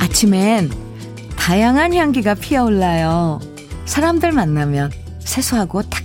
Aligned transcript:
아침엔 0.00 0.70
다양한 1.36 1.92
향기가 1.92 2.32
피어올라요. 2.32 3.40
사람들 3.84 4.32
만나면 4.32 4.90
세수하고 5.18 5.82
탁탁탁 5.82 6.03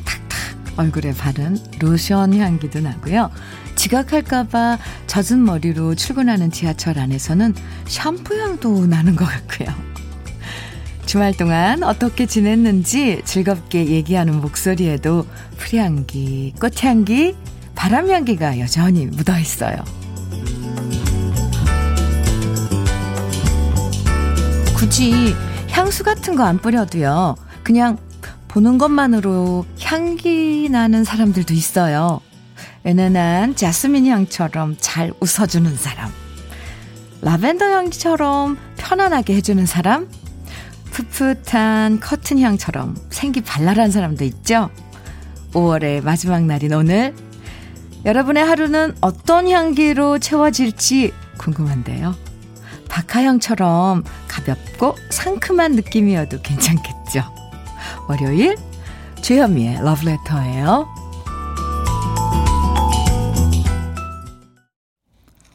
얼굴에 0.79 1.13
바른 1.13 1.57
로션 1.79 2.33
향기도 2.37 2.79
나고요. 2.79 3.29
지각할까봐 3.75 4.77
젖은 5.07 5.43
머리로 5.43 5.95
출근하는 5.95 6.51
지하철 6.51 6.97
안에서는 6.99 7.53
샴푸 7.85 8.39
향도 8.39 8.85
나는 8.87 9.17
것 9.17 9.25
같고요. 9.25 9.67
주말 11.05 11.33
동안 11.35 11.83
어떻게 11.83 12.25
지냈는지 12.25 13.21
즐겁게 13.25 13.87
얘기하는 13.87 14.39
목소리에도 14.39 15.25
풀향기, 15.57 16.53
꽃향기, 16.61 17.35
바람향기가 17.75 18.59
여전히 18.59 19.05
묻어 19.05 19.37
있어요. 19.37 19.75
굳이 24.77 25.35
향수 25.71 26.03
같은 26.05 26.35
거 26.37 26.43
안 26.43 26.57
뿌려도요. 26.57 27.35
그냥 27.63 27.97
보는 28.49 28.77
것만으로 28.79 29.65
향기 29.81 30.67
나는 30.69 31.03
사람들도 31.03 31.53
있어요. 31.53 32.19
은은한 32.85 33.55
자스민 33.55 34.07
향처럼 34.07 34.75
잘 34.79 35.13
웃어주는 35.19 35.75
사람. 35.77 36.11
라벤더 37.21 37.65
향처럼 37.65 38.57
편안하게 38.77 39.35
해주는 39.35 39.65
사람. 39.65 40.09
풋풋한 40.91 41.99
커튼 41.99 42.39
향처럼 42.39 42.95
생기 43.11 43.41
발랄한 43.41 43.91
사람도 43.91 44.25
있죠. 44.25 44.69
5월의 45.53 46.03
마지막 46.03 46.43
날인 46.43 46.73
오늘. 46.73 47.13
여러분의 48.05 48.43
하루는 48.43 48.95
어떤 49.01 49.47
향기로 49.47 50.19
채워질지 50.19 51.13
궁금한데요. 51.37 52.15
박하영처럼 52.89 54.03
가볍고 54.27 54.95
상큼한 55.11 55.73
느낌이어도 55.73 56.41
괜찮겠죠. 56.41 56.98
월요일 58.07 58.55
주현미의 59.21 59.81
러브레터예요. 59.83 60.87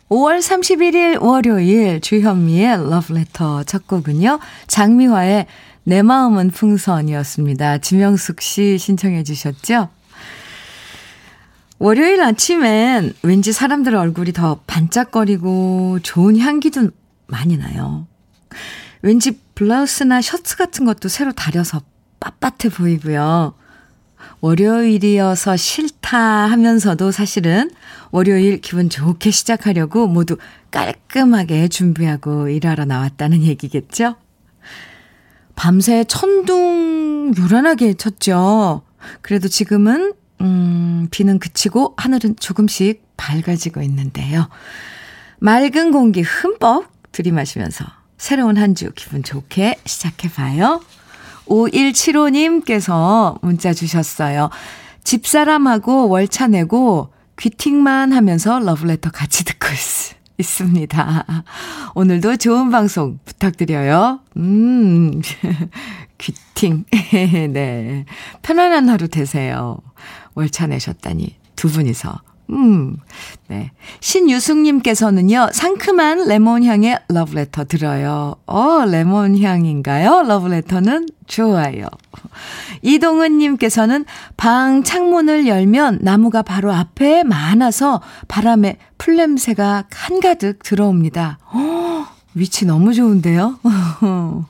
5월 0.09 0.39
31일 0.39 1.21
월요일 1.21 2.01
주현미의 2.01 2.91
러브레터 2.91 3.65
첫 3.65 3.87
곡은요. 3.87 4.39
장미화의 4.67 5.47
내 5.85 6.03
마음은 6.03 6.51
풍선이었습니다. 6.51 7.79
지명숙 7.79 8.41
씨 8.41 8.79
신청해 8.79 9.25
주셨죠? 9.25 9.89
월요일 11.79 12.23
아침엔 12.23 13.13
왠지 13.23 13.53
사람들 13.53 13.95
얼굴이 13.97 14.33
더 14.33 14.61
반짝거리고 14.67 15.99
좋은 16.03 16.39
향기도 16.39 16.91
많이 17.27 17.57
나요. 17.57 18.07
왠지 19.03 19.39
블라우스나 19.55 20.23
셔츠 20.23 20.57
같은 20.57 20.87
것도 20.87 21.09
새로 21.09 21.33
다려서 21.33 21.83
빳빳해 22.41 22.75
보이고요. 22.75 23.55
월요일이어서 24.41 25.57
싫다 25.57 26.19
하면서도 26.19 27.11
사실은 27.11 27.71
월요일 28.11 28.61
기분 28.61 28.89
좋게 28.91 29.31
시작하려고 29.31 30.07
모두 30.07 30.37
깔끔하게 30.71 31.69
준비하고 31.69 32.49
일하러 32.49 32.85
나왔다는 32.85 33.43
얘기겠죠? 33.43 34.17
밤새 35.57 36.05
천둥 36.05 37.33
요란하게 37.39 37.95
쳤죠. 37.95 38.83
그래도 39.23 39.49
지금은, 39.49 40.15
음, 40.41 41.09
비는 41.11 41.39
그치고 41.39 41.95
하늘은 41.97 42.37
조금씩 42.37 43.03
밝아지고 43.17 43.83
있는데요. 43.83 44.49
맑은 45.39 45.93
공기 45.93 46.23
흠뻑 46.23 46.87
들이마시면서 47.13 47.85
새로운 48.17 48.57
한 48.57 48.75
주 48.75 48.91
기분 48.95 49.23
좋게 49.23 49.77
시작해봐요. 49.85 50.81
5175님께서 51.47 53.39
문자 53.43 53.73
주셨어요. 53.73 54.51
집사람하고 55.05 56.09
월차 56.09 56.49
내고 56.49 57.13
귀팅만 57.39 58.13
하면서 58.13 58.59
러브레터 58.59 59.11
같이 59.11 59.45
듣고 59.45 59.69
있, 59.69 60.15
있습니다. 60.39 61.25
오늘도 61.95 62.37
좋은 62.37 62.71
방송 62.71 63.19
부탁드려요. 63.25 64.21
음, 64.37 65.21
귀팅. 66.19 66.85
네. 66.91 68.05
편안한 68.43 68.89
하루 68.89 69.09
되세요. 69.09 69.79
월차 70.35 70.67
내셨다니 70.67 71.37
두 71.57 71.71
분이서 71.71 72.21
음, 72.51 72.97
네. 73.49 73.71
신유숙님께서는요, 74.01 75.49
상큼한 75.53 76.29
레몬향의 76.29 77.01
러브레터 77.09 77.65
들어요. 77.65 78.37
어, 78.47 78.85
레몬향인가요? 78.85 80.23
러브레터는 80.23 81.07
좋아요. 81.27 81.87
이동은님께서는 82.83 84.05
방 84.37 84.83
창문을 84.83 85.47
열면 85.47 86.01
나무가 86.03 86.43
바로 86.43 86.73
앞에 86.73 87.25
많아서 87.25 88.03
바람에 88.29 88.77
풀냄새가 88.99 89.85
한가득 89.91 90.63
들어옵니다. 90.63 91.39
어, 91.53 92.07
위치 92.35 92.67
너무 92.67 92.93
좋은데요? 92.93 93.59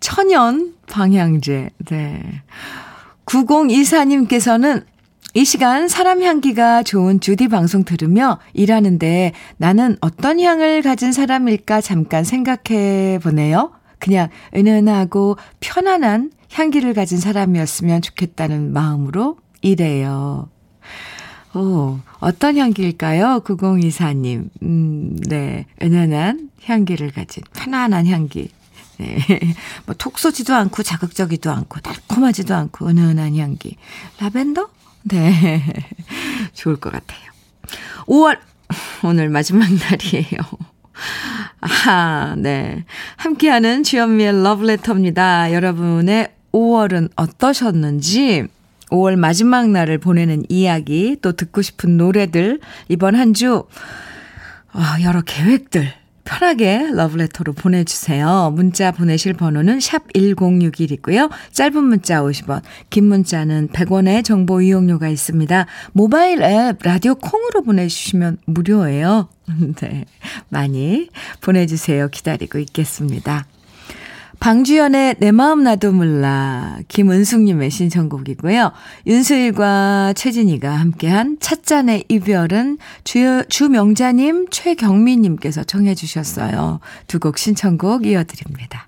천연 0.00 0.74
방향제, 0.88 1.70
네. 1.86 2.42
9024님께서는 3.26 4.84
이 5.38 5.44
시간 5.44 5.86
사람 5.86 6.20
향기가 6.20 6.82
좋은 6.82 7.20
주디 7.20 7.46
방송 7.46 7.84
들으며 7.84 8.40
일하는데 8.54 9.30
나는 9.56 9.96
어떤 10.00 10.40
향을 10.40 10.82
가진 10.82 11.12
사람일까 11.12 11.80
잠깐 11.80 12.24
생각해 12.24 13.20
보네요. 13.22 13.70
그냥 14.00 14.30
은은하고 14.56 15.36
편안한 15.60 16.32
향기를 16.50 16.92
가진 16.92 17.20
사람이었으면 17.20 18.02
좋겠다는 18.02 18.72
마음으로 18.72 19.36
일해요. 19.62 20.48
오, 21.54 22.00
어떤 22.18 22.56
향기일까요? 22.56 23.42
9024님. 23.44 24.50
음, 24.64 25.16
네. 25.28 25.66
은은한 25.80 26.50
향기를 26.64 27.12
가진, 27.12 27.44
편안한 27.54 28.08
향기. 28.08 28.50
네. 28.96 29.18
뭐, 29.86 29.94
톡 29.96 30.18
쏘지도 30.18 30.52
않고 30.56 30.82
자극적이도 30.82 31.52
않고, 31.52 31.78
달콤하지도 31.78 32.56
않고, 32.56 32.88
은은한 32.88 33.36
향기. 33.36 33.76
라벤더? 34.18 34.77
네. 35.04 35.62
좋을 36.54 36.76
것 36.76 36.92
같아요. 36.92 37.20
5월, 38.06 38.38
오늘 39.04 39.28
마지막 39.28 39.68
날이에요. 39.70 40.40
아, 41.60 42.34
네. 42.38 42.84
함께하는 43.16 43.82
주현미의 43.82 44.42
러브레터입니다. 44.42 45.52
여러분의 45.52 46.32
5월은 46.52 47.10
어떠셨는지, 47.16 48.46
5월 48.90 49.16
마지막 49.16 49.68
날을 49.68 49.98
보내는 49.98 50.44
이야기, 50.48 51.16
또 51.20 51.32
듣고 51.32 51.62
싶은 51.62 51.96
노래들, 51.96 52.60
이번 52.88 53.14
한 53.14 53.34
주, 53.34 53.64
아, 54.72 54.98
여러 55.02 55.20
계획들, 55.20 55.92
편하게 56.28 56.90
러브레터로 56.92 57.54
보내주세요. 57.54 58.52
문자 58.54 58.92
보내실 58.92 59.32
번호는 59.32 59.80
샵 59.80 60.12
1061이고요. 60.12 61.30
짧은 61.52 61.82
문자 61.82 62.20
50원, 62.20 62.60
긴 62.90 63.06
문자는 63.06 63.68
100원의 63.68 64.22
정보 64.24 64.60
이용료가 64.60 65.08
있습니다. 65.08 65.66
모바일 65.92 66.42
앱 66.42 66.82
라디오 66.82 67.14
콩으로 67.14 67.62
보내주시면 67.62 68.36
무료예요. 68.44 69.30
네. 69.80 70.04
많이 70.50 71.08
보내주세요. 71.40 72.08
기다리고 72.08 72.58
있겠습니다. 72.58 73.46
방주연의 74.40 75.16
내 75.18 75.32
마음 75.32 75.62
나도 75.64 75.92
몰라 75.92 76.78
김은숙님의 76.88 77.70
신청곡이고요. 77.70 78.72
윤수일과 79.06 80.12
최진희가 80.14 80.70
함께한 80.72 81.38
찻잔의 81.40 82.04
이별은 82.08 82.78
주, 83.04 83.44
주명자님 83.48 84.46
최경미님께서 84.50 85.64
청해 85.64 85.94
주셨어요. 85.94 86.80
두 87.06 87.18
곡 87.18 87.36
신청곡 87.36 88.06
이어드립니다. 88.06 88.86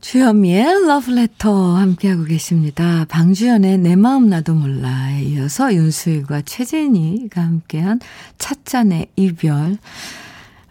주현미의 0.00 0.86
러브레터 0.86 1.76
함께하고 1.76 2.24
계십니다. 2.24 3.06
방주연의 3.08 3.78
내 3.78 3.96
마음 3.96 4.28
나도 4.28 4.54
몰라에 4.54 5.22
이어서 5.24 5.74
윤수일과 5.74 6.42
최진희가 6.42 7.40
함께한 7.42 8.00
찻잔의 8.38 9.08
이별 9.16 9.78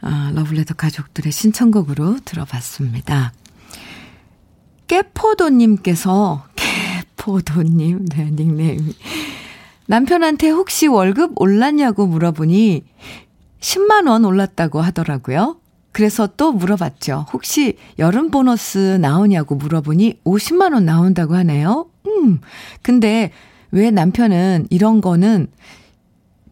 아, 0.01 0.31
러브레터 0.35 0.75
가족들의 0.75 1.31
신청곡으로 1.31 2.19
들어봤습니다. 2.23 3.33
깨포도님께서, 4.87 6.43
깨포도님, 6.55 8.05
네, 8.05 8.29
닉네임이. 8.31 8.93
남편한테 9.85 10.49
혹시 10.49 10.87
월급 10.87 11.33
올랐냐고 11.35 12.07
물어보니 12.07 12.83
10만원 13.59 14.25
올랐다고 14.25 14.81
하더라고요. 14.81 15.57
그래서 15.91 16.27
또 16.37 16.51
물어봤죠. 16.51 17.27
혹시 17.33 17.77
여름 17.99 18.31
보너스 18.31 18.97
나오냐고 18.99 19.55
물어보니 19.55 20.21
50만원 20.25 20.83
나온다고 20.83 21.35
하네요. 21.35 21.87
음, 22.07 22.41
근데 22.81 23.31
왜 23.71 23.91
남편은 23.91 24.67
이런 24.69 25.01
거는 25.01 25.47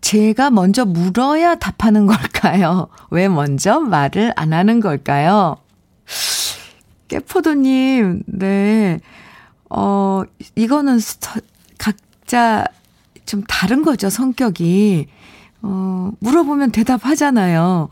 제가 0.02 0.50
먼저 0.52 0.86
물어야 0.86 1.56
답하는 1.56 2.06
걸까요? 2.06 2.88
왜 3.12 3.28
먼저 3.28 3.80
말을 3.80 4.34
안 4.36 4.54
하는 4.54 4.80
걸까요? 4.80 5.58
깨포도님, 7.12 8.24
네. 8.26 9.02
어, 9.70 10.24
이거는 10.56 11.00
각자 11.78 12.64
좀 13.26 13.44
다른 13.44 13.84
거죠, 13.84 14.10
성격이. 14.10 15.08
어, 15.62 16.12
물어보면 16.20 16.72
대답하잖아요. 16.72 17.90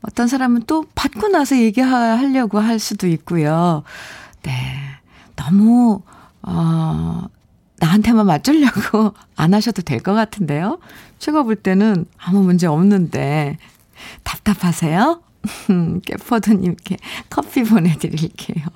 어떤 0.00 0.26
사람은 0.26 0.62
또 0.66 0.86
받고 0.94 1.28
나서 1.28 1.56
얘기하려고 1.58 2.60
할 2.60 2.78
수도 2.78 3.06
있고요. 3.08 3.82
네. 4.42 4.52
너무, 5.36 6.00
어, 6.40 7.24
나한테만 7.78 8.24
맞추려고 8.26 9.12
안 9.36 9.52
하셔도 9.52 9.82
될 9.82 10.00
것 10.00 10.14
같은데요. 10.14 10.78
제가 11.18 11.42
볼 11.42 11.56
때는 11.56 12.06
아무 12.16 12.42
문제 12.42 12.66
없는데, 12.66 13.58
답답하세요? 14.24 15.20
깨퍼드님께 16.04 16.96
커피 17.30 17.62
보내드릴게요. 17.64 18.66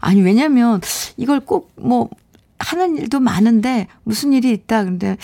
아니, 0.00 0.20
왜냐면, 0.20 0.80
이걸 1.16 1.40
꼭 1.40 1.72
뭐, 1.76 2.08
하는 2.58 2.96
일도 2.96 3.20
많은데, 3.20 3.86
무슨 4.04 4.32
일이 4.32 4.52
있다. 4.52 4.84
근데, 4.84 5.16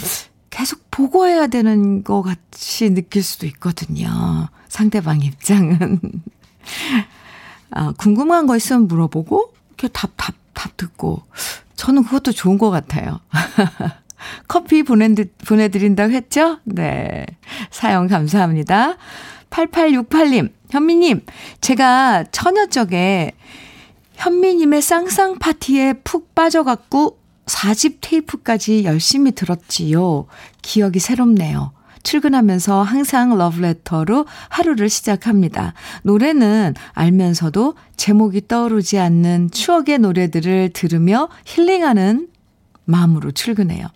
계속 0.50 0.90
보고해야 0.90 1.48
되는 1.48 2.02
것 2.02 2.22
같이 2.22 2.90
느낄 2.90 3.22
수도 3.22 3.46
있거든요. 3.46 4.48
상대방 4.68 5.20
입장은. 5.20 6.00
아, 7.70 7.92
궁금한 7.98 8.46
거 8.46 8.56
있으면 8.56 8.88
물어보고, 8.88 9.52
이렇게 9.68 9.88
답, 9.88 10.12
답, 10.16 10.34
답 10.54 10.76
듣고. 10.76 11.22
저는 11.76 12.04
그것도 12.04 12.32
좋은 12.32 12.56
것 12.56 12.70
같아요. 12.70 13.20
커피 14.48 14.82
보내드, 14.82 15.28
보내드린다고 15.46 16.12
했죠? 16.12 16.58
네. 16.64 17.26
사연 17.70 18.08
감사합니다. 18.08 18.96
8868님, 19.50 20.50
현미님, 20.70 21.22
제가 21.60 22.24
처녀적에 22.30 23.32
현미님의 24.14 24.82
쌍쌍 24.82 25.38
파티에 25.38 25.94
푹 26.04 26.34
빠져갖고 26.34 27.18
4집 27.46 27.98
테이프까지 28.00 28.84
열심히 28.84 29.32
들었지요. 29.32 30.26
기억이 30.62 30.98
새롭네요. 30.98 31.72
출근하면서 32.02 32.82
항상 32.82 33.36
러브레터로 33.36 34.26
하루를 34.48 34.88
시작합니다. 34.88 35.74
노래는 36.04 36.74
알면서도 36.92 37.74
제목이 37.96 38.46
떠오르지 38.46 38.98
않는 38.98 39.50
추억의 39.50 39.98
노래들을 39.98 40.70
들으며 40.72 41.28
힐링하는 41.44 42.28
마음으로 42.84 43.32
출근해요. 43.32 43.88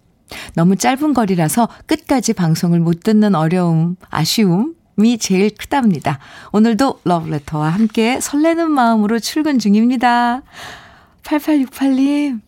너무 0.54 0.76
짧은 0.76 1.14
거리라서 1.14 1.68
끝까지 1.86 2.32
방송을 2.32 2.80
못 2.80 3.00
듣는 3.04 3.34
어려움, 3.36 3.96
아쉬움 4.10 4.74
이 5.04 5.18
제일 5.18 5.50
크답니다. 5.50 6.18
오늘도 6.52 7.00
러브레터와 7.04 7.68
함께 7.68 8.20
설레는 8.20 8.70
마음으로 8.70 9.18
출근 9.18 9.58
중입니다. 9.58 10.42
8868님, 11.22 12.40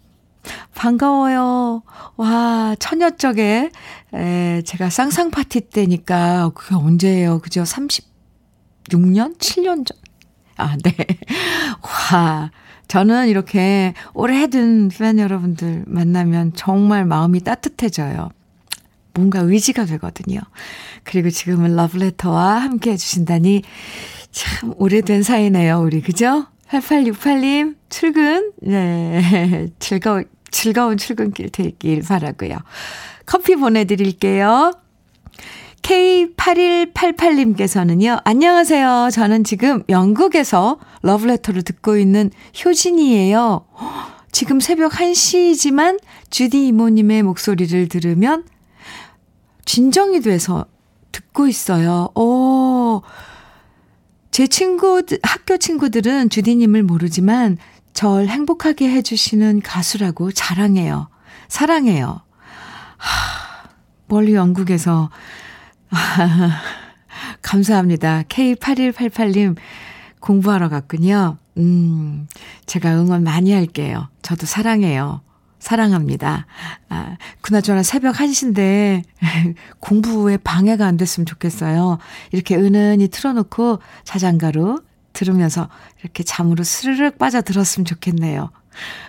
반가워요. 0.75 1.83
와, 2.17 2.75
처녀적에, 2.79 3.71
에, 4.15 4.63
제가 4.63 4.91
쌍쌍파티 4.91 5.63
때니까, 5.63 6.51
그게 6.55 6.75
언제예요? 6.75 7.39
그죠? 7.41 7.63
36년? 7.63 9.39
7년 9.39 9.87
전? 9.87 9.97
아, 10.57 10.77
네. 10.83 10.95
와, 12.13 12.51
저는 12.89 13.29
이렇게 13.29 13.95
오래된 14.15 14.89
팬 14.89 15.19
여러분들 15.19 15.85
만나면 15.87 16.53
정말 16.55 17.07
마음이 17.07 17.41
따뜻해져요. 17.41 18.31
뭔가 19.14 19.41
의지가 19.41 19.85
되거든요. 19.87 20.41
그리고 21.05 21.31
지금은 21.31 21.76
러브레터와 21.76 22.59
함께 22.59 22.93
해주신다니 22.93 23.62
참 24.31 24.75
오래된 24.76 25.23
사이네요, 25.23 25.81
우리. 25.81 26.00
그죠? 26.00 26.47
8868님, 26.69 27.76
출근, 27.91 28.53
네, 28.62 29.69
즐거운, 29.79 30.25
즐거운 30.50 30.97
출근길 30.97 31.50
되길 31.50 32.03
바라고요 32.03 32.56
커피 33.26 33.56
보내드릴게요. 33.56 34.73
K8188님께서는요, 35.82 38.23
안녕하세요. 38.25 39.11
저는 39.12 39.44
지금 39.44 39.82
영국에서 39.88 40.79
러브레터를 41.03 41.62
듣고 41.62 41.97
있는 41.97 42.31
효진이에요. 42.65 43.67
지금 44.31 44.61
새벽 44.61 44.93
1시지만 44.93 45.99
주디 46.31 46.69
이모님의 46.69 47.25
목소리를 47.25 47.88
들으면 47.88 48.44
진정이 49.64 50.20
돼서 50.20 50.67
듣고 51.12 51.47
있어요. 51.47 52.09
오, 52.14 53.03
제 54.31 54.47
친구, 54.47 55.03
학교 55.23 55.56
친구들은 55.56 56.31
주디님을 56.31 56.82
모르지만 56.82 57.59
절 57.93 58.29
행복하게 58.29 58.91
해주시는 58.91 59.61
가수라고 59.61 60.32
자랑해요. 60.32 61.09
사랑해요. 61.49 62.23
하, 62.97 63.69
멀리 64.09 64.35
영국에서. 64.35 65.11
감사합니다. 67.43 68.23
K8188님 68.23 69.56
공부하러 70.20 70.69
갔군요. 70.70 71.37
음, 71.58 72.26
제가 72.65 72.94
응원 72.94 73.25
많이 73.25 73.53
할게요. 73.53 74.08
저도 74.23 74.47
사랑해요. 74.47 75.20
사랑합니다. 75.62 76.47
아, 76.88 77.17
그나저나 77.41 77.85
새벽 77.85 78.17
1시인데 78.17 79.05
공부에 79.79 80.37
방해가 80.37 80.85
안 80.85 80.97
됐으면 80.97 81.25
좋겠어요. 81.25 81.99
이렇게 82.32 82.56
은은히 82.56 83.06
틀어놓고 83.06 83.79
자장가로 84.03 84.81
들으면서 85.12 85.69
이렇게 86.00 86.25
잠으로 86.25 86.64
스르륵 86.64 87.17
빠져들었으면 87.17 87.85
좋겠네요. 87.85 88.50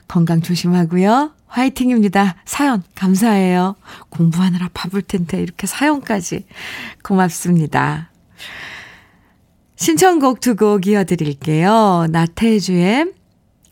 건강 0.08 0.42
조심하고요. 0.42 1.32
화이팅입니다. 1.48 2.36
사연 2.46 2.84
감사해요. 2.94 3.76
공부하느라 4.10 4.70
바쁠 4.76 5.02
텐데 5.02 5.42
이렇게 5.42 5.66
사연까지 5.66 6.46
고맙습니다. 7.02 8.12
신청곡 9.76 10.40
두 10.40 10.56
곡 10.56 10.86
이어드릴게요. 10.86 12.06
나태주의 12.12 13.12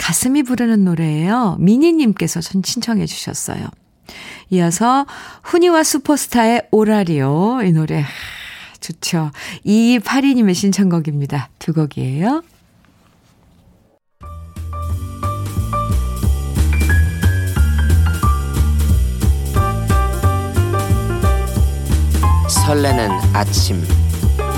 가슴이 0.01 0.41
부르는 0.41 0.84
노래예요. 0.84 1.58
미니님께서 1.60 2.41
전 2.41 2.63
신청해 2.65 3.05
주셨어요. 3.05 3.67
이어서 4.50 5.05
훈이와 5.43 5.84
슈퍼스타의 5.84 6.70
오라리오 6.72 7.62
이 7.62 7.72
노래 7.72 8.03
좋죠. 8.79 9.31
2282님의 9.63 10.55
신청곡입니다. 10.55 11.50
두 11.60 11.72
곡이에요. 11.74 12.41
설레는 22.65 23.12
아침 23.34 23.84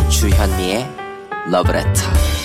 주현미의 0.09 0.87
러브레터 1.51 2.42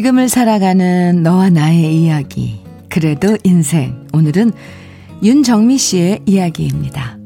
지금을 0.00 0.30
살아가는 0.30 1.22
너와 1.22 1.50
나의 1.50 1.94
이야기. 1.94 2.62
그래도 2.88 3.36
인생. 3.44 4.06
오늘은 4.14 4.50
윤정미 5.22 5.76
씨의 5.76 6.20
이야기입니다. 6.24 7.18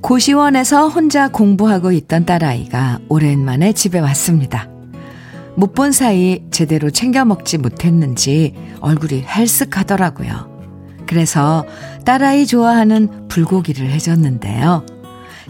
고시원에서 0.00 0.86
혼자 0.86 1.26
공부하고 1.26 1.90
있던 1.90 2.24
딸아이가 2.24 3.00
오랜만에 3.08 3.72
집에 3.72 3.98
왔습니다. 3.98 4.68
못 5.56 5.74
본 5.74 5.90
사이 5.90 6.44
제대로 6.52 6.90
챙겨 6.90 7.24
먹지 7.24 7.58
못했는지 7.58 8.54
얼굴이 8.78 9.24
헬쓱하더라고요. 9.24 10.46
그래서 11.08 11.64
딸아이 12.04 12.46
좋아하는 12.46 13.26
불고기를 13.26 13.90
해줬는데요. 13.90 14.86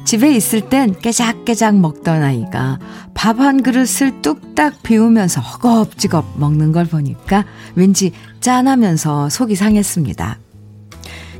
집에 0.07 0.33
있을 0.37 0.69
땐 0.69 0.95
깨작깨작 1.01 1.79
먹던 1.79 2.23
아이가 2.23 2.79
밥 3.13 3.41
한 3.41 3.61
그릇을 3.61 4.23
뚝딱 4.23 4.85
비우면서 4.85 5.41
허겁지겁 5.41 6.39
먹는 6.39 6.71
걸 6.71 6.85
보니까 6.85 7.45
왠지 7.75 8.13
짠하면서 8.41 9.31
속이 9.31 9.57
상했습니다. 9.57 10.39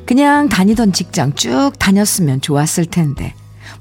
그냥 0.05 0.49
다니던 0.49 0.93
직장 0.93 1.35
쭉 1.35 1.71
다녔으면 1.79 2.41
좋았을 2.41 2.87
텐데 2.87 3.35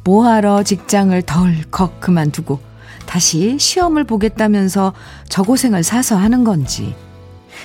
뭐하러 0.04 0.62
직장을 0.62 1.20
덜컥 1.24 2.00
그만두고 2.00 2.60
다시 3.08 3.58
시험을 3.58 4.04
보겠다면서 4.04 4.94
저 5.28 5.42
고생을 5.42 5.82
사서 5.82 6.16
하는 6.16 6.44
건지 6.44 6.96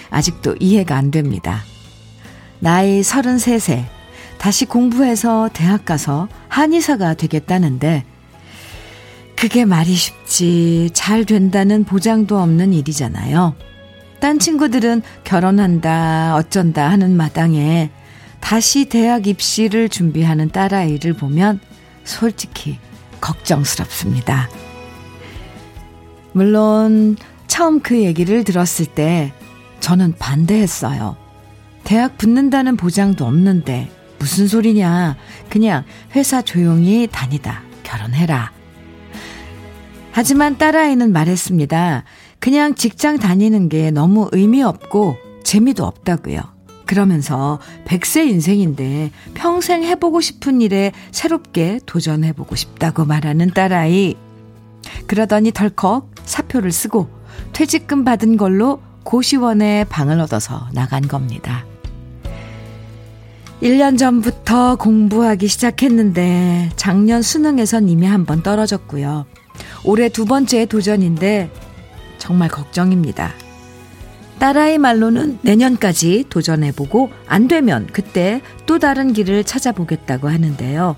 아직도 0.09 0.57
이해가 0.59 0.97
안 0.97 1.11
됩니다. 1.11 1.65
나이 2.61 3.03
33세 3.03 4.00
다시 4.41 4.65
공부해서 4.65 5.51
대학 5.53 5.85
가서 5.85 6.27
한의사가 6.49 7.13
되겠다는데 7.13 8.05
그게 9.37 9.67
말이 9.67 9.95
쉽지 9.95 10.89
잘 10.95 11.27
된다는 11.27 11.85
보장도 11.85 12.39
없는 12.39 12.73
일이잖아요. 12.73 13.55
딴 14.19 14.39
친구들은 14.39 15.03
결혼한다 15.25 16.37
어쩐다 16.37 16.89
하는 16.89 17.19
마당에 17.19 17.91
다시 18.41 18.87
대학 18.87 19.27
입시를 19.27 19.91
준비하는 19.91 20.49
딸아이를 20.49 21.13
보면 21.13 21.61
솔직히 22.05 22.79
걱정스럽습니다. 23.21 24.49
물론 26.33 27.19
처음 27.47 27.81
그 27.81 28.01
얘기를 28.03 28.43
들었을 28.43 28.87
때 28.87 29.35
저는 29.81 30.15
반대했어요. 30.19 31.17
대학 31.85 32.17
붙는다는 32.17 32.79
보장도 32.79 33.27
없는데 33.27 34.00
무슨 34.21 34.47
소리냐. 34.47 35.17
그냥 35.49 35.85
회사 36.15 36.43
조용히 36.43 37.09
다니다 37.11 37.62
결혼해라. 37.83 38.53
하지만 40.12 40.59
딸아이는 40.59 41.11
말했습니다. 41.12 42.05
그냥 42.39 42.75
직장 42.75 43.19
다니는 43.19 43.69
게 43.69 43.91
너무 43.91 44.29
의미 44.33 44.62
없고 44.62 45.17
재미도 45.43 45.85
없다고요. 45.85 46.41
그러면서 46.87 47.61
100세 47.87 48.27
인생인데 48.29 49.11
평생 49.35 49.85
해보고 49.85 50.21
싶은 50.21 50.61
일에 50.61 50.93
새롭게 51.12 51.81
도전해보고 51.87 52.57
싶다고 52.57 53.05
말하는 53.05 53.50
딸아이. 53.53 54.17
그러더니 55.07 55.53
덜컥 55.53 56.11
사표를 56.25 56.73
쓰고 56.73 57.09
퇴직금 57.53 58.05
받은 58.05 58.37
걸로 58.37 58.83
고시원에 59.05 59.85
방을 59.85 60.21
얻어서 60.21 60.69
나간 60.73 61.07
겁니다. 61.07 61.65
1년 63.62 63.99
전부터 63.99 64.76
공부하기 64.76 65.47
시작했는데 65.49 66.71
작년 66.76 67.21
수능에선 67.23 67.88
이미 67.88 68.07
한 68.07 68.25
번 68.25 68.43
떨어졌고요. 68.43 69.26
올해 69.85 70.09
두 70.09 70.25
번째 70.25 70.64
도전인데 70.67 71.50
정말 72.19 72.49
걱정입니다. 72.49 73.33
딸아이 74.38 74.79
말로는 74.79 75.40
내년까지 75.43 76.25
도전해보고 76.31 77.11
안 77.26 77.49
되면 77.49 77.87
그때 77.93 78.40
또 78.64 78.79
다른 78.79 79.12
길을 79.12 79.45
찾아보겠다고 79.45 80.29
하는데요. 80.29 80.97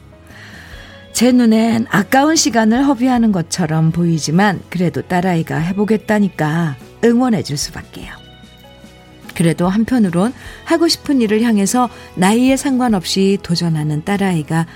제 1.12 1.32
눈엔 1.32 1.86
아까운 1.90 2.36
시간을 2.36 2.86
허비하는 2.86 3.32
것처럼 3.32 3.90
보이지만 3.90 4.60
그래도 4.70 5.02
딸아이가 5.02 5.58
해보겠다니까 5.58 6.76
응원해 7.04 7.42
줄 7.42 7.56
수밖에요. 7.56 8.21
그래도 9.34 9.68
한편으론 9.68 10.32
하고 10.64 10.88
싶은 10.88 11.20
일을 11.20 11.42
향해서 11.42 11.88
나이에 12.14 12.56
상관없이 12.56 13.38
도전하는 13.42 14.04
딸아이가 14.04 14.66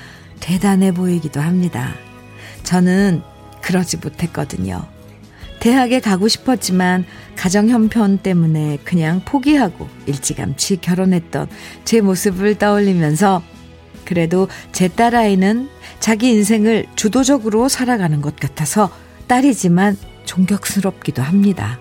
대단해 0.41 0.93
보이기도 0.93 1.41
합니다. 1.41 1.95
저는 2.63 3.23
그러지 3.63 3.99
못했거든요. 3.99 4.85
대학에 5.61 6.01
가고 6.01 6.29
싶었지만 6.29 7.05
가정 7.35 7.69
형편 7.69 8.19
때문에 8.19 8.79
그냥 8.85 9.23
포기하고 9.25 9.89
일찌감치 10.07 10.79
결혼했던 10.79 11.49
제 11.85 12.01
모습을 12.01 12.57
떠올리면서 12.57 13.43
그래도 14.05 14.49
제 14.73 14.89
딸아이는 14.89 15.69
자기 15.99 16.31
인생을 16.31 16.87
주도적으로 16.95 17.69
살아가는 17.69 18.21
것 18.21 18.37
같아서 18.37 18.91
딸이지만 19.27 19.97
존경스럽기도 20.25 21.23
합니다. 21.23 21.81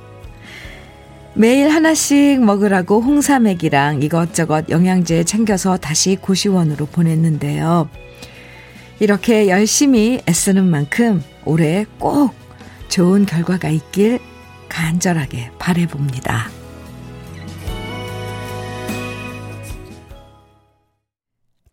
매일 1.38 1.68
하나씩 1.68 2.42
먹으라고 2.44 3.02
홍삼액이랑 3.02 4.02
이것저것 4.02 4.70
영양제 4.70 5.26
챙겨서 5.26 5.76
다시 5.76 6.16
고시원으로 6.16 6.86
보냈는데요. 6.86 7.90
이렇게 9.02 9.50
열심히 9.50 10.22
애쓰는 10.30 10.66
만큼 10.66 11.22
올해 11.44 11.86
꼭 12.00 12.34
좋은 12.88 13.26
결과가 13.26 13.68
있길 13.68 14.20
간절하게 14.70 15.52
바래봅니다. 15.60 16.50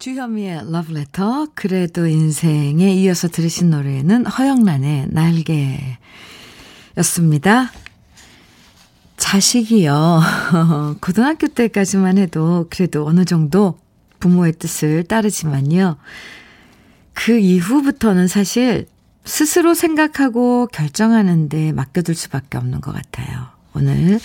주현미의 0.01 0.73
러브레터 0.73 1.51
그래도 1.55 2.09
인생에 2.09 2.93
이어서 2.95 3.29
들으신 3.29 3.71
노래는 3.71 4.27
허영란의 4.27 5.07
날개였습니다. 6.97 7.71
자식이요. 9.33 10.21
고등학교 11.01 11.49
때까지만 11.49 12.19
해도 12.19 12.67
그래도 12.69 13.07
어느 13.07 13.25
정도 13.25 13.79
부모의 14.21 14.53
뜻을 14.59 15.05
따르지만요. 15.05 15.97
그 17.15 17.39
이후부터는 17.39 18.29
사실 18.29 18.87
스스로 19.25 19.73
생각하고 19.73 20.67
결정하는데 20.67 21.73
맡겨둘 21.73 22.15
수밖에 22.15 22.59
없는 22.59 22.83
것 22.83 22.93
같아요. 22.93 23.47
오늘 23.75 24.21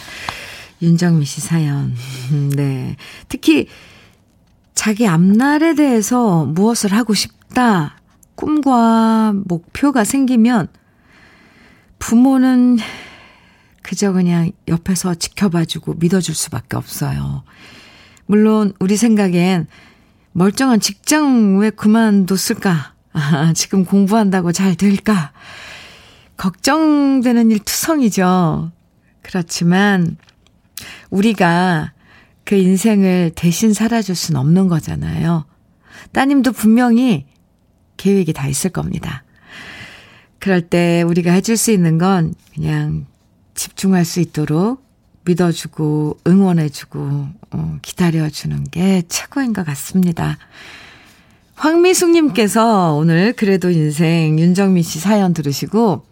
윤정미 0.82 1.24
씨 1.24 1.40
사연. 1.40 1.96
네. 2.58 2.98
특히 3.30 3.70
자기 4.74 5.08
앞날에 5.08 5.76
대해서 5.76 6.44
무엇을 6.44 6.92
하고 6.92 7.14
싶다, 7.14 7.96
꿈과 8.36 9.36
목표가 9.46 10.04
생기면 10.04 10.68
부모는 11.98 12.80
그저 13.88 14.12
그냥 14.12 14.52
옆에서 14.68 15.16
지켜봐주고 15.16 15.94
믿어줄 15.94 16.36
수밖에 16.36 16.76
없어요. 16.76 17.44
물론 18.26 18.74
우리 18.80 18.98
생각엔 18.98 19.66
멀쩡한 20.34 20.82
직장 20.82 21.58
왜 21.58 21.70
그만뒀을까? 21.70 22.94
아, 23.14 23.54
지금 23.56 23.86
공부한다고 23.86 24.52
잘 24.52 24.76
될까? 24.76 25.32
걱정되는 26.36 27.50
일 27.50 27.60
투성이죠. 27.60 28.74
그렇지만 29.22 30.18
우리가 31.10 31.94
그 32.44 32.56
인생을 32.56 33.32
대신 33.36 33.74
살아줄 33.74 34.18
순 34.18 34.36
없는 34.36 34.68
거잖아요. 34.68 35.46
따님도 36.12 36.52
분명히 36.52 37.26
계획이 37.96 38.34
다 38.34 38.50
있을 38.50 38.70
겁니다. 38.70 39.24
그럴 40.40 40.60
때 40.60 41.04
우리가 41.04 41.32
해줄 41.32 41.56
수 41.56 41.72
있는 41.72 41.98
건 41.98 42.36
그냥 42.54 43.06
집중할 43.58 44.06
수 44.06 44.22
있도록 44.22 44.86
믿어주고 45.26 46.20
응원해주고 46.26 47.28
어, 47.52 47.78
기다려주는 47.82 48.64
게 48.72 49.04
최고인 49.10 49.52
것 49.52 49.66
같습니다. 49.66 50.38
황미숙님께서 51.56 52.94
오늘 52.94 53.34
그래도 53.34 53.70
인생 53.70 54.40
윤정미 54.40 54.84
씨 54.84 55.00
사연 55.00 55.34
들으시고 55.34 56.06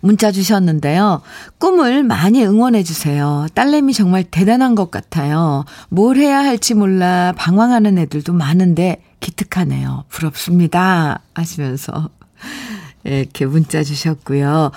문자 0.00 0.30
주셨는데요. 0.30 1.22
꿈을 1.58 2.04
많이 2.04 2.44
응원해 2.44 2.82
주세요. 2.82 3.46
딸내미 3.54 3.92
정말 3.92 4.22
대단한 4.22 4.74
것 4.74 4.90
같아요. 4.90 5.64
뭘 5.88 6.16
해야 6.16 6.38
할지 6.38 6.74
몰라 6.74 7.34
방황하는 7.36 7.98
애들도 7.98 8.32
많은데 8.34 9.02
기특하네요. 9.20 10.04
부럽습니다. 10.10 11.20
하시면서 11.34 12.10
이렇게 13.02 13.46
문자 13.46 13.82
주셨고요. 13.82 14.70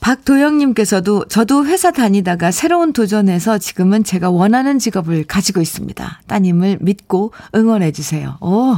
박도영님께서도 0.00 1.26
저도 1.26 1.66
회사 1.66 1.90
다니다가 1.90 2.50
새로운 2.50 2.92
도전에서 2.92 3.58
지금은 3.58 4.04
제가 4.04 4.30
원하는 4.30 4.78
직업을 4.78 5.24
가지고 5.24 5.60
있습니다. 5.60 6.22
따님을 6.26 6.78
믿고 6.80 7.32
응원해 7.54 7.92
주세요. 7.92 8.36
오, 8.40 8.76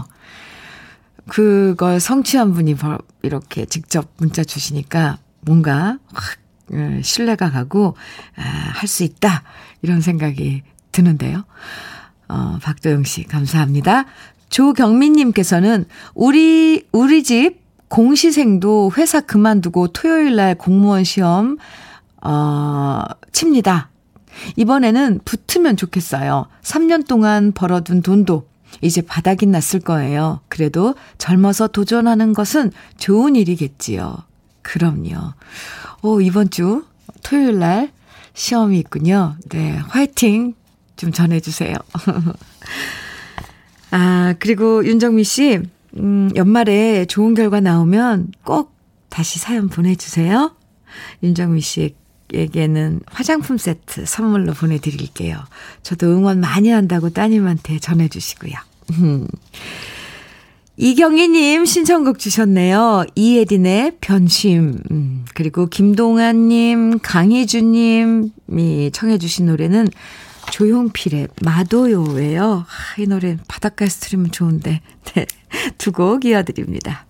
그걸 1.28 2.00
성취한 2.00 2.54
분이 2.54 2.76
이렇게 3.22 3.66
직접 3.66 4.08
문자 4.16 4.42
주시니까 4.44 5.18
뭔가 5.40 5.98
확 6.12 6.38
예, 6.72 7.00
신뢰가 7.02 7.50
가고 7.50 7.96
아, 8.36 8.42
할 8.42 8.88
수 8.88 9.02
있다 9.02 9.42
이런 9.82 10.00
생각이 10.02 10.62
드는데요. 10.92 11.44
어, 12.28 12.58
박도영 12.62 13.04
씨 13.04 13.24
감사합니다. 13.24 14.04
조경민님께서는 14.50 15.86
우리 16.14 16.86
우리 16.92 17.22
집 17.22 17.60
공시생도 17.88 18.92
회사 18.96 19.20
그만두고 19.20 19.88
토요일 19.88 20.36
날 20.36 20.54
공무원 20.54 21.04
시험, 21.04 21.58
어, 22.22 23.02
칩니다. 23.32 23.90
이번에는 24.56 25.20
붙으면 25.24 25.76
좋겠어요. 25.76 26.46
3년 26.62 27.06
동안 27.06 27.52
벌어둔 27.52 28.02
돈도 28.02 28.46
이제 28.82 29.00
바닥이 29.00 29.46
났을 29.46 29.80
거예요. 29.80 30.40
그래도 30.48 30.94
젊어서 31.16 31.68
도전하는 31.68 32.32
것은 32.32 32.70
좋은 32.98 33.36
일이겠지요. 33.36 34.18
그럼요. 34.62 35.32
오, 36.02 36.20
이번 36.20 36.50
주 36.50 36.84
토요일 37.22 37.58
날 37.58 37.90
시험이 38.34 38.78
있군요. 38.78 39.36
네, 39.48 39.78
화이팅 39.88 40.54
좀 40.96 41.12
전해주세요. 41.12 41.74
아, 43.90 44.34
그리고 44.38 44.84
윤정미 44.84 45.24
씨, 45.24 45.60
음, 45.98 46.30
연말에 46.36 47.04
좋은 47.06 47.34
결과 47.34 47.60
나오면 47.60 48.32
꼭 48.44 48.74
다시 49.08 49.38
사연 49.38 49.68
보내주세요. 49.68 50.54
윤정미 51.22 51.60
씨에게는 51.60 53.00
화장품 53.06 53.58
세트 53.58 54.06
선물로 54.06 54.52
보내드릴게요. 54.54 55.38
저도 55.82 56.06
응원 56.08 56.40
많이 56.40 56.70
한다고 56.70 57.10
따님한테 57.10 57.78
전해주시고요. 57.78 58.52
이경희님 60.80 61.64
신청곡 61.64 62.20
주셨네요. 62.20 63.04
이예린의 63.16 63.96
변심. 64.00 64.78
음, 64.92 65.24
그리고 65.34 65.66
김동환님, 65.66 67.00
강희주님이 67.02 68.92
청해주신 68.92 69.46
노래는 69.46 69.88
조용필의 70.52 71.28
마도요예요. 71.42 72.64
아, 72.66 73.00
이 73.00 73.06
노래 73.06 73.36
바닷가에서 73.48 74.00
들으면 74.00 74.30
좋은데. 74.30 74.80
네. 75.14 75.26
두 75.78 75.92
곡 75.92 76.24
이어드립니다. 76.24 77.06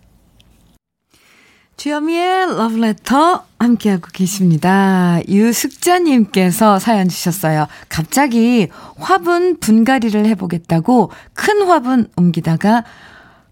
주여미의 1.77 2.57
러브레터 2.57 3.45
함께하고 3.61 4.09
계십니다. 4.13 5.21
유숙자님께서 5.29 6.81
사연 6.81 7.09
주셨어요. 7.09 7.69
갑자기 7.89 8.69
화분 8.97 9.59
분갈이를 9.61 10.27
해보겠다고 10.27 11.13
큰 11.35 11.63
화분 11.69 12.09
옮기다가 12.17 12.85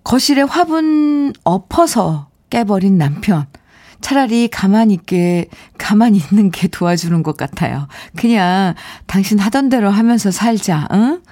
거실에 0.02 0.42
화분 0.42 1.32
엎어서 1.44 2.28
깨버린 2.50 2.98
남편. 2.98 3.46
차라리 4.00 4.48
가만히 4.48 4.94
있게, 4.94 5.48
가만히 5.78 6.18
있는 6.18 6.50
게 6.50 6.68
도와주는 6.68 7.22
것 7.22 7.36
같아요. 7.36 7.88
그냥 8.16 8.74
당신 9.06 9.38
하던 9.38 9.68
대로 9.68 9.90
하면서 9.90 10.30
살자, 10.30 10.86
응? 10.92 11.22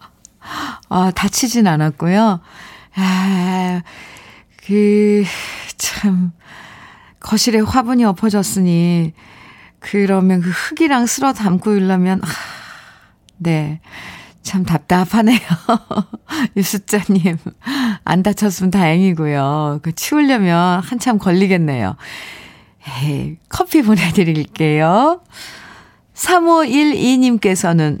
아, 0.88 1.10
다치진 1.14 1.66
않았고요. 1.66 2.40
아, 2.96 3.82
그, 4.66 5.24
참, 5.76 6.32
거실에 7.20 7.60
화분이 7.60 8.04
엎어졌으니, 8.04 9.12
그러면 9.80 10.40
그 10.40 10.50
흙이랑 10.50 11.06
쓸어 11.06 11.32
담고 11.32 11.72
일려면, 11.72 12.20
아, 12.24 12.28
네. 13.38 13.80
참 14.46 14.64
답답하네요. 14.64 15.40
유수자님. 16.56 17.36
안 18.04 18.22
다쳤으면 18.22 18.70
다행이고요. 18.70 19.80
그 19.82 19.92
치우려면 19.92 20.80
한참 20.80 21.18
걸리겠네요. 21.18 21.96
에이, 23.02 23.38
커피 23.48 23.82
보내드릴게요. 23.82 25.20
3512님께서는 26.14 27.98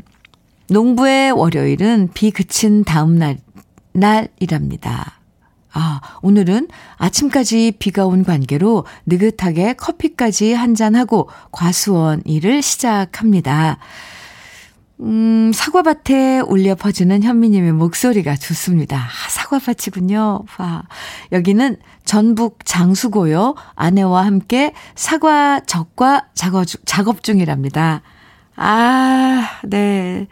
농부의 0.70 1.32
월요일은 1.32 2.10
비 2.14 2.30
그친 2.30 2.84
다음 2.84 3.18
날, 3.18 3.38
날이랍니다. 3.92 5.18
아, 5.72 6.00
오늘은 6.22 6.68
아침까지 6.96 7.72
비가 7.80 8.06
온 8.06 8.22
관계로 8.24 8.86
느긋하게 9.04 9.74
커피까지 9.74 10.52
한 10.52 10.76
잔하고 10.76 11.28
과수원 11.50 12.22
일을 12.24 12.62
시작합니다. 12.62 13.78
음, 15.00 15.52
사과밭에 15.54 16.40
울려 16.40 16.74
퍼지는 16.74 17.22
현미님의 17.22 17.72
목소리가 17.72 18.34
좋습니다. 18.36 18.96
아, 18.96 19.28
사과밭이군요. 19.28 20.44
와. 20.58 20.84
여기는 21.32 21.76
전북 22.04 22.64
장수고요. 22.64 23.54
아내와 23.74 24.24
함께 24.24 24.72
사과 24.94 25.60
적과 25.60 26.28
작업, 26.34 26.64
작업 26.86 27.22
중이랍니다. 27.22 28.02
아, 28.56 29.60
네. 29.64 30.28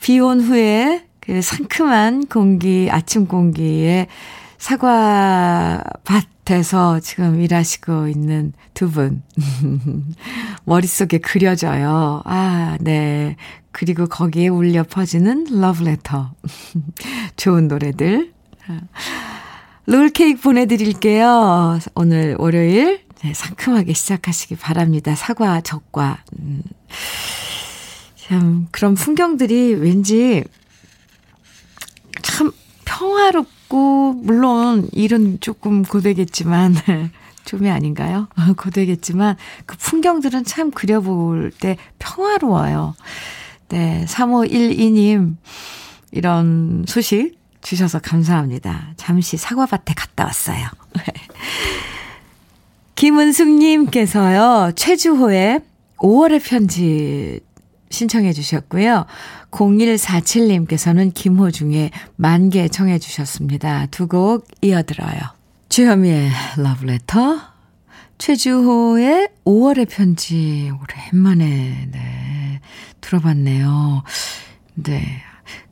비온 0.00 0.40
후에 0.40 1.04
그 1.20 1.42
상큼한 1.42 2.26
공기, 2.26 2.88
아침 2.90 3.26
공기에 3.26 4.06
사과밭 4.56 6.39
에서 6.50 7.00
지금 7.00 7.40
일하시고 7.40 8.08
있는 8.08 8.52
두 8.74 8.90
분. 8.90 9.22
머릿속에 10.64 11.18
그려져요. 11.18 12.22
아, 12.24 12.76
네. 12.80 13.36
그리고 13.72 14.06
거기에 14.06 14.48
울려 14.48 14.82
퍼지는 14.82 15.46
러브레터. 15.50 16.32
좋은 17.36 17.68
노래들. 17.68 18.32
롤케이크 19.86 20.40
보내드릴게요. 20.40 21.78
오늘 21.94 22.36
월요일 22.38 23.00
네, 23.22 23.34
상큼하게 23.34 23.92
시작하시기 23.92 24.56
바랍니다. 24.56 25.14
사과, 25.14 25.60
적과. 25.60 26.24
음. 26.38 26.62
참, 28.16 28.68
그런 28.70 28.94
풍경들이 28.94 29.74
왠지 29.74 30.44
참 32.22 32.50
평화롭고, 32.86 33.59
물론 33.76 34.88
일은 34.92 35.38
조금 35.40 35.82
고되겠지만, 35.82 36.74
좀이 37.44 37.70
아닌가요? 37.70 38.28
고되겠지만, 38.56 39.36
그 39.66 39.76
풍경들은 39.76 40.44
참 40.44 40.70
그려볼 40.70 41.52
때 41.58 41.76
평화로워요. 41.98 42.94
네, 43.68 44.04
3512님, 44.08 45.36
이런 46.12 46.84
소식 46.88 47.38
주셔서 47.62 47.98
감사합니다. 47.98 48.94
잠시 48.96 49.36
사과밭에 49.36 49.94
갔다 49.94 50.24
왔어요. 50.24 50.66
김은숙님께서요, 52.96 54.72
최주호의 54.76 55.60
5월의 55.98 56.42
편지 56.42 57.40
신청해 57.90 58.32
주셨고요. 58.32 59.04
0147님께서는 59.50 61.12
김호중의 61.12 61.90
만개 62.16 62.68
청해 62.68 62.98
주셨습니다. 62.98 63.86
두 63.86 64.06
곡 64.06 64.46
이어들어요. 64.62 65.18
주현미의 65.68 66.30
러브레터, 66.56 67.38
최주호의 68.18 69.28
5월의 69.44 69.88
편지 69.88 70.70
오랜만에 71.12 71.88
네, 71.90 72.60
들어봤네요. 73.00 74.02
네. 74.74 75.22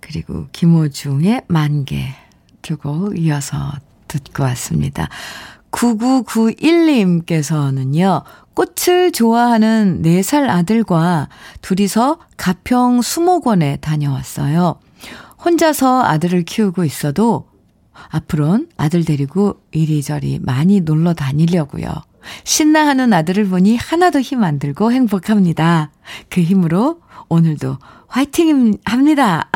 그리고 0.01 0.47
김호중의 0.53 1.43
만개 1.49 2.15
두 2.63 2.77
곡 2.79 3.19
이어서 3.19 3.73
듣고 4.09 4.43
왔습니다. 4.45 5.09
9991님께서는요, 5.71 8.23
꽃을 8.59 9.13
좋아하는 9.13 10.03
4살 10.03 10.49
아들과 10.49 11.29
둘이서 11.63 12.19
가평 12.37 13.03
수목원에 13.03 13.77
다녀왔어요. 13.77 14.81
혼자서 15.45 16.03
아들을 16.03 16.43
키우고 16.43 16.85
있어도 16.85 17.49
앞으론 18.09 18.69
아들 18.77 19.05
데리고 19.05 19.61
이리저리 19.71 20.41
많이 20.43 20.81
놀러 20.81 21.15
다니려고요. 21.15 21.87
신나하는 22.43 23.13
아들을 23.13 23.49
보니 23.49 23.77
하나도 23.77 24.21
힘 24.21 24.43
안 24.43 24.59
들고 24.59 24.91
행복합니다. 24.91 25.93
그 26.29 26.41
힘으로 26.41 27.01
오늘도 27.29 27.79
화이팅 28.09 28.77
합니다. 28.85 29.49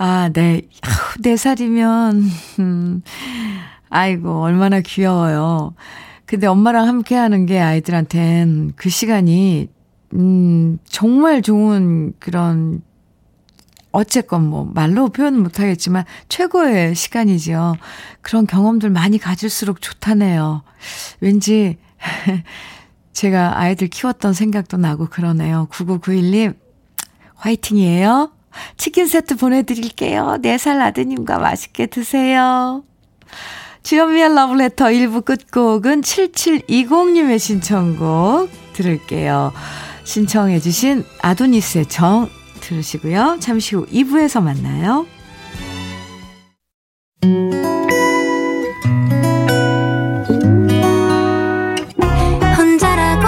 아, 0.00 0.30
네. 0.32 0.62
아우, 0.80 1.22
4살이면, 1.22 2.22
음, 2.60 3.02
아이고, 3.90 4.42
얼마나 4.42 4.80
귀여워요. 4.80 5.74
근데 6.28 6.46
엄마랑 6.46 6.86
함께 6.86 7.14
하는 7.14 7.46
게 7.46 7.58
아이들한텐 7.58 8.74
그 8.76 8.90
시간이, 8.90 9.70
음, 10.12 10.78
정말 10.84 11.40
좋은 11.40 12.12
그런, 12.18 12.82
어쨌건 13.92 14.46
뭐, 14.46 14.70
말로 14.70 15.08
표현은 15.08 15.42
못하겠지만, 15.42 16.04
최고의 16.28 16.94
시간이지요. 16.94 17.78
그런 18.20 18.46
경험들 18.46 18.90
많이 18.90 19.16
가질수록 19.16 19.80
좋다네요. 19.80 20.64
왠지, 21.20 21.78
제가 23.14 23.58
아이들 23.58 23.88
키웠던 23.88 24.34
생각도 24.34 24.76
나고 24.76 25.06
그러네요. 25.06 25.66
9991님, 25.70 26.56
화이팅이에요. 27.36 28.32
치킨 28.76 29.06
세트 29.06 29.36
보내드릴게요. 29.36 30.36
4살 30.42 30.78
아드님과 30.78 31.38
맛있게 31.38 31.86
드세요. 31.86 32.84
주현미의 33.88 34.34
러브레터 34.34 34.84
1부 34.84 35.24
끝곡은 35.24 36.02
7720님의 36.02 37.38
신청곡 37.38 38.50
들을게요. 38.74 39.54
신청해 40.04 40.60
주신 40.60 41.04
아도니스의 41.22 41.86
정 41.86 42.28
들으시고요. 42.60 43.38
잠시 43.40 43.76
후 43.76 43.86
2부에서 43.86 44.42
만나요. 44.42 45.06
혼자라고 52.58 53.26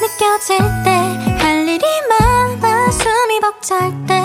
느껴질 0.00 0.58
때 0.84 1.00
할 1.40 1.66
일이 1.66 1.84
많아 2.08 2.90
숨이 2.92 3.40
벅찰 3.40 3.90
때 4.06 4.19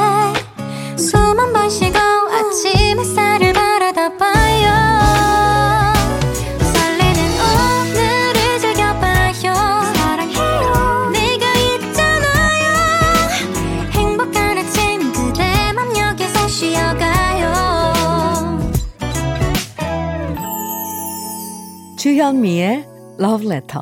주현미의 22.16 22.88
Love 23.20 23.46
Letter. 23.46 23.82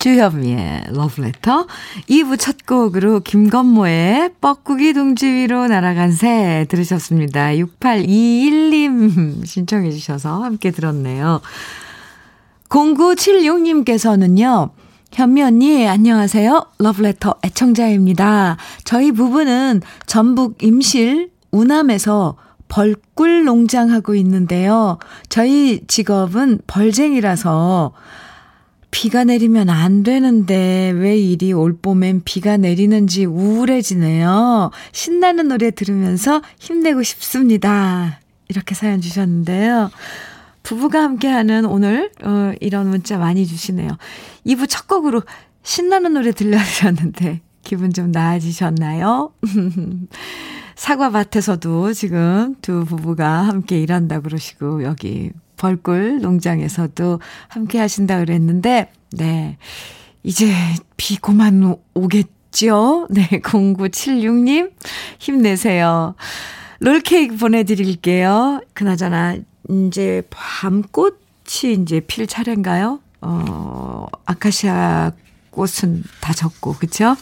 주현미의 0.00 0.86
Love 0.88 1.24
Letter 1.24 1.66
2부 2.08 2.40
첫 2.40 2.66
곡으로 2.66 3.20
김건모의 3.20 4.30
뻐꾸기 4.40 4.94
둥지 4.94 5.28
위로 5.28 5.68
날아간 5.68 6.10
새 6.10 6.66
들으셨습니다. 6.68 7.50
6821님 7.50 9.46
신청해 9.46 9.92
주셔서 9.92 10.42
함께 10.42 10.72
들었네요. 10.72 11.40
0976님께서는요. 12.68 14.85
현미 15.16 15.42
언니, 15.42 15.88
안녕하세요. 15.88 16.72
러브레터 16.78 17.36
애청자입니다. 17.42 18.58
저희 18.84 19.12
부부는 19.12 19.80
전북 20.04 20.62
임실 20.62 21.30
우남에서 21.50 22.36
벌꿀 22.68 23.46
농장하고 23.46 24.14
있는데요. 24.16 24.98
저희 25.30 25.80
직업은 25.86 26.60
벌쟁이라서 26.66 27.94
비가 28.90 29.24
내리면 29.24 29.70
안 29.70 30.02
되는데 30.02 30.92
왜 30.94 31.16
이리 31.16 31.54
올 31.54 31.78
봄엔 31.80 32.20
비가 32.26 32.58
내리는지 32.58 33.24
우울해지네요. 33.24 34.70
신나는 34.92 35.48
노래 35.48 35.70
들으면서 35.70 36.42
힘내고 36.58 37.02
싶습니다. 37.02 38.20
이렇게 38.50 38.74
사연 38.74 39.00
주셨는데요. 39.00 39.90
부부가 40.66 41.00
함께하는 41.04 41.64
오늘 41.64 42.10
어, 42.24 42.52
이런 42.60 42.88
문자 42.88 43.18
많이 43.18 43.46
주시네요. 43.46 43.88
2부 44.46 44.68
첫 44.68 44.88
곡으로 44.88 45.22
신나는 45.62 46.14
노래 46.14 46.32
들려주셨는데 46.32 47.40
기분 47.62 47.92
좀 47.92 48.10
나아지셨나요? 48.10 49.32
사과밭에서도 50.74 51.92
지금 51.92 52.56
두 52.62 52.84
부부가 52.84 53.46
함께 53.46 53.80
일한다 53.80 54.18
그러시고 54.18 54.82
여기 54.82 55.30
벌꿀 55.56 56.20
농장에서도 56.20 57.20
함께 57.46 57.78
하신다 57.78 58.18
그랬는데 58.18 58.90
네. 59.12 59.58
이제 60.24 60.52
비 60.96 61.16
그만 61.16 61.76
오겠죠? 61.94 63.06
네, 63.10 63.28
0976님 63.28 64.72
힘내세요. 65.20 66.16
롤케이크 66.80 67.36
보내드릴게요. 67.36 68.60
그나저나 68.74 69.36
이제 69.68 70.22
밤꽃이 70.30 71.72
이제 71.82 72.00
필 72.00 72.26
차례인가요? 72.26 73.00
어, 73.20 74.06
아카시아 74.24 75.12
꽃은 75.50 76.04
다 76.20 76.32
졌고, 76.32 76.74
그쵸? 76.74 77.16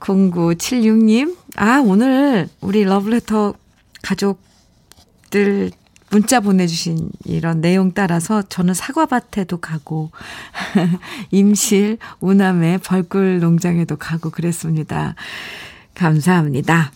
0976님, 0.00 1.36
아, 1.56 1.80
오늘 1.84 2.48
우리 2.60 2.82
러브레터 2.82 3.54
가족들 4.02 5.70
문자 6.10 6.40
보내주신 6.40 7.08
이런 7.24 7.60
내용 7.60 7.92
따라서 7.92 8.42
저는 8.42 8.74
사과밭에도 8.74 9.58
가고, 9.58 10.10
임실, 11.30 11.98
우남의 12.20 12.78
벌꿀 12.78 13.38
농장에도 13.38 13.96
가고 13.96 14.30
그랬습니다. 14.30 15.14
감사합니다. 15.94 16.90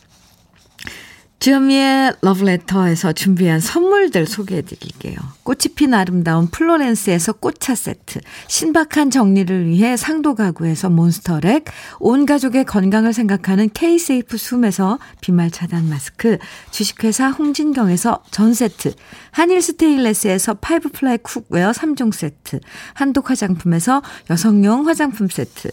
주현미의 1.38 2.14
러브레터에서 2.22 3.12
준비한 3.12 3.61
선물들 3.61 4.27
소개해 4.27 4.62
드릴게요. 4.62 5.16
꽃이 5.42 5.75
핀 5.77 5.92
아름다운 5.94 6.49
플로렌스에서 6.49 7.35
꽃차 7.35 7.75
세트, 7.75 8.20
신박한 8.49 9.11
정리를 9.11 9.68
위해 9.68 9.96
상도 9.96 10.35
가구에서 10.35 10.88
몬스터랙, 10.88 11.64
온 12.01 12.27
가족의 12.27 12.64
건강을 12.64 13.12
생각하는 13.12 13.68
K-세이프 13.72 14.38
숨에서 14.38 14.99
비말 15.20 15.51
차단 15.51 15.88
마스크, 15.88 16.38
주식회사 16.70 17.29
홍진경에서 17.29 18.25
전 18.31 18.55
세트, 18.55 18.94
한일 19.31 19.61
스테인레스에서 19.61 20.55
five 20.55 20.88
ply 20.88 21.19
cookware 21.19 21.71
3종 21.70 22.12
세트, 22.12 22.61
한독 22.94 23.31
화장품에서 23.31 24.03
여성용 24.31 24.88
화장품 24.88 25.29
세트, 25.29 25.70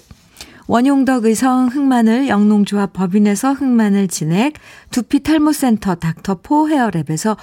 원용덕 0.68 1.26
의성 1.26 1.68
흑마늘 1.68 2.28
영농조합 2.28 2.94
법인에서 2.94 3.54
흑마늘 3.54 4.08
진액, 4.08 4.54
두피 4.92 5.22
탈모센터 5.22 5.96
닥터포 5.96 6.68
헤어랩에서 6.68 7.38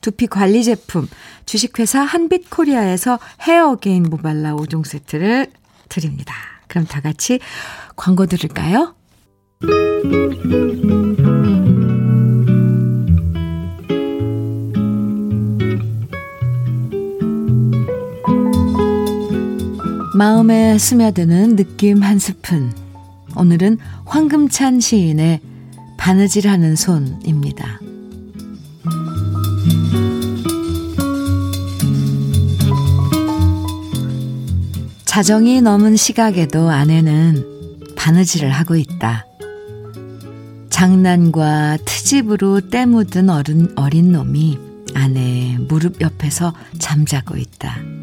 두피 0.00 0.26
관리 0.26 0.62
제품, 0.62 1.08
주식회사 1.46 2.00
한빛코리아에서 2.00 3.18
헤어게인 3.42 4.04
모발라 4.04 4.54
5종 4.54 4.86
세트를 4.86 5.48
드립니다. 5.88 6.34
그럼 6.68 6.84
다 6.86 7.00
같이 7.00 7.40
광고 7.96 8.26
들을까요? 8.26 8.94
마음에 20.18 20.76
스며드는 20.78 21.54
느낌 21.54 22.02
한 22.02 22.18
스푼. 22.18 22.72
오늘은 23.36 23.78
황금찬 24.04 24.80
시인의 24.80 25.38
바느질하는 25.96 26.74
손입니다. 26.74 27.78
자정이 35.04 35.60
넘은 35.60 35.94
시각에도 35.94 36.68
아내는 36.68 37.44
바느질을 37.94 38.50
하고 38.50 38.74
있다. 38.74 39.24
장난과 40.68 41.78
트집으로 41.84 42.70
때묻은 42.70 43.30
어른, 43.30 43.72
어린 43.78 44.10
놈이 44.10 44.58
아내의 44.94 45.58
무릎 45.58 46.00
옆에서 46.00 46.54
잠자고 46.80 47.36
있다. 47.36 47.97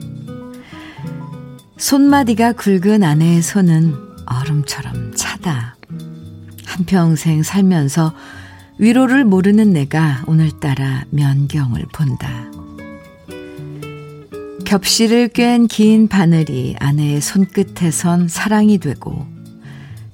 손마디가 1.78 2.54
굵은 2.54 3.04
아내의 3.04 3.42
손은 3.42 3.96
얼음처럼 4.26 5.14
차다. 5.16 5.76
한평생 6.66 7.44
살면서 7.44 8.14
위로를 8.78 9.26
모르는 9.26 9.74
내가 9.74 10.24
오늘따라 10.26 11.04
면경을 11.10 11.86
본다. 11.94 12.30
겹실을 14.66 15.28
꿰은 15.28 15.68
긴 15.68 16.08
바늘이 16.08 16.76
아내의 16.80 17.22
손끝에선 17.22 18.30
사랑이 18.30 18.78
되고 18.78 19.28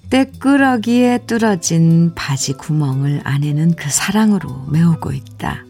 때꾸러기에 0.09 1.19
뚫어진 1.25 2.13
바지 2.15 2.53
구멍을 2.53 3.21
아내는 3.23 3.75
그 3.75 3.89
사랑으로 3.89 4.65
메우고 4.69 5.13
있다. 5.13 5.63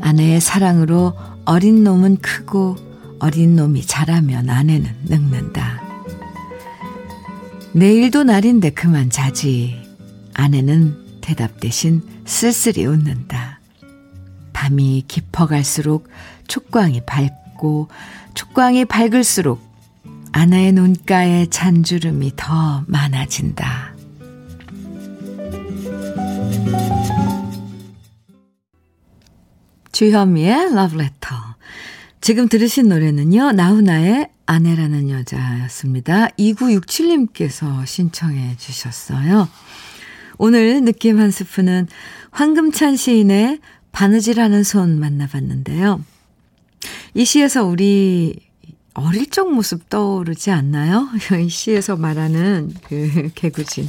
아내의 0.00 0.40
사랑으로 0.40 1.14
어린 1.44 1.84
놈은 1.84 2.18
크고 2.18 2.87
어린 3.20 3.56
놈이 3.56 3.84
자라면 3.84 4.48
아내는 4.48 4.90
늙는다. 5.04 5.82
내일도 7.72 8.24
날인데 8.24 8.70
그만 8.70 9.10
자지. 9.10 9.76
아내는 10.34 11.20
대답 11.20 11.60
대신 11.60 12.02
쓸쓸히 12.24 12.86
웃는다. 12.86 13.60
밤이 14.52 15.04
깊어갈수록 15.08 16.08
촉광이 16.46 17.02
밝고 17.06 17.88
촉광이 18.34 18.84
밝을수록 18.86 19.60
아내의 20.32 20.72
눈가에 20.72 21.46
잔주름이 21.46 22.32
더 22.36 22.84
많아진다. 22.86 23.94
주현미의 29.92 30.74
러브레터 30.74 31.47
지금 32.28 32.46
들으신 32.46 32.88
노래는요, 32.88 33.52
나훈아의 33.52 34.28
아내라는 34.44 35.08
여자였습니다. 35.08 36.28
2967님께서 36.38 37.86
신청해 37.86 38.56
주셨어요. 38.58 39.48
오늘 40.36 40.84
느낌 40.84 41.18
한 41.20 41.30
스푼은 41.30 41.88
황금찬 42.30 42.96
시인의 42.96 43.60
바느질하는 43.92 44.62
손 44.62 45.00
만나봤는데요. 45.00 46.04
이 47.14 47.24
시에서 47.24 47.64
우리 47.64 48.38
어릴 48.92 49.30
적 49.30 49.50
모습 49.50 49.88
떠오르지 49.88 50.50
않나요? 50.50 51.08
이 51.42 51.48
시에서 51.48 51.96
말하는 51.96 52.74
그 52.84 53.30
개구진, 53.36 53.88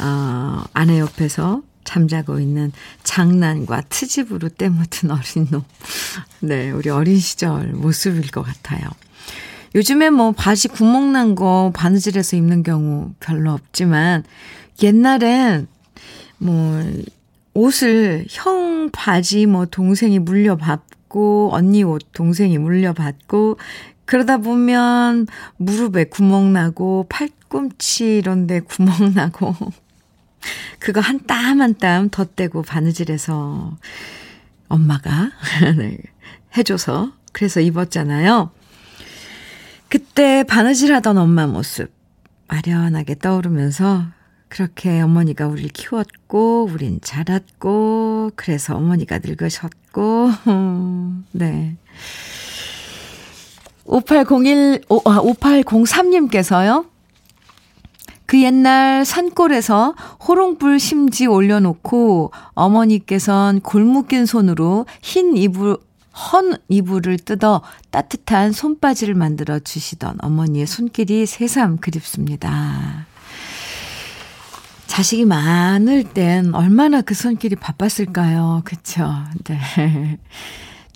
어, 0.00 0.64
아내 0.72 0.98
옆에서 0.98 1.60
잠자고 1.86 2.40
있는 2.40 2.72
장난과 3.04 3.82
트집으로 3.88 4.50
때묻은 4.50 5.10
어린 5.10 5.48
놈. 5.50 5.64
네, 6.40 6.70
우리 6.70 6.90
어린 6.90 7.18
시절 7.18 7.68
모습일 7.72 8.30
것 8.30 8.42
같아요. 8.42 8.86
요즘에 9.74 10.10
뭐 10.10 10.32
바지 10.32 10.68
구멍 10.68 11.12
난 11.12 11.34
거 11.34 11.70
바느질해서 11.74 12.36
입는 12.36 12.62
경우 12.62 13.12
별로 13.20 13.52
없지만 13.52 14.24
옛날엔 14.82 15.68
뭐 16.38 16.82
옷을 17.54 18.26
형 18.28 18.90
바지 18.92 19.46
뭐 19.46 19.66
동생이 19.66 20.18
물려받고 20.18 21.50
언니 21.52 21.82
옷 21.82 22.02
동생이 22.12 22.58
물려받고 22.58 23.58
그러다 24.04 24.38
보면 24.38 25.26
무릎에 25.56 26.04
구멍 26.04 26.52
나고 26.52 27.06
팔꿈치 27.08 28.18
이런 28.18 28.46
데 28.46 28.60
구멍 28.60 29.12
나고 29.14 29.54
그거 30.78 31.00
한 31.00 31.20
땀 31.26 31.60
한 31.60 31.74
땀 31.74 32.10
덧대고 32.10 32.62
바느질해서 32.62 33.76
엄마가 34.68 35.30
네, 35.78 35.98
해줘서 36.56 37.12
그래서 37.32 37.60
입었잖아요. 37.60 38.50
그때 39.88 40.42
바느질 40.44 40.92
하던 40.94 41.18
엄마 41.18 41.46
모습 41.46 41.92
아련하게 42.48 43.16
떠오르면서 43.18 44.04
그렇게 44.48 45.00
어머니가 45.00 45.46
우리를 45.48 45.70
키웠고 45.70 46.68
우린 46.70 47.00
자랐고 47.02 48.32
그래서 48.36 48.76
어머니가 48.76 49.18
늙으셨고 49.22 50.30
네. 51.32 51.76
5801 53.84 54.82
아, 55.04 55.20
5803님께서요. 55.22 56.86
그 58.26 58.42
옛날 58.42 59.04
산골에서 59.04 59.94
호롱불 60.26 60.80
심지 60.80 61.26
올려놓고 61.26 62.32
어머니께선 62.54 63.60
골무낀 63.60 64.26
손으로 64.26 64.86
흰 65.00 65.36
이불, 65.36 65.78
헌 66.32 66.56
이불을 66.68 67.18
뜯어 67.18 67.62
따뜻한 67.90 68.52
손바지를 68.52 69.14
만들어 69.14 69.58
주시던 69.58 70.18
어머니의 70.20 70.66
손길이 70.66 71.26
새삼 71.26 71.78
그립습니다. 71.78 73.06
자식이 74.86 75.24
많을 75.24 76.04
땐 76.04 76.54
얼마나 76.54 77.02
그 77.02 77.14
손길이 77.14 77.54
바빴을까요? 77.54 78.62
그쵸? 78.64 79.08
네. 79.44 80.18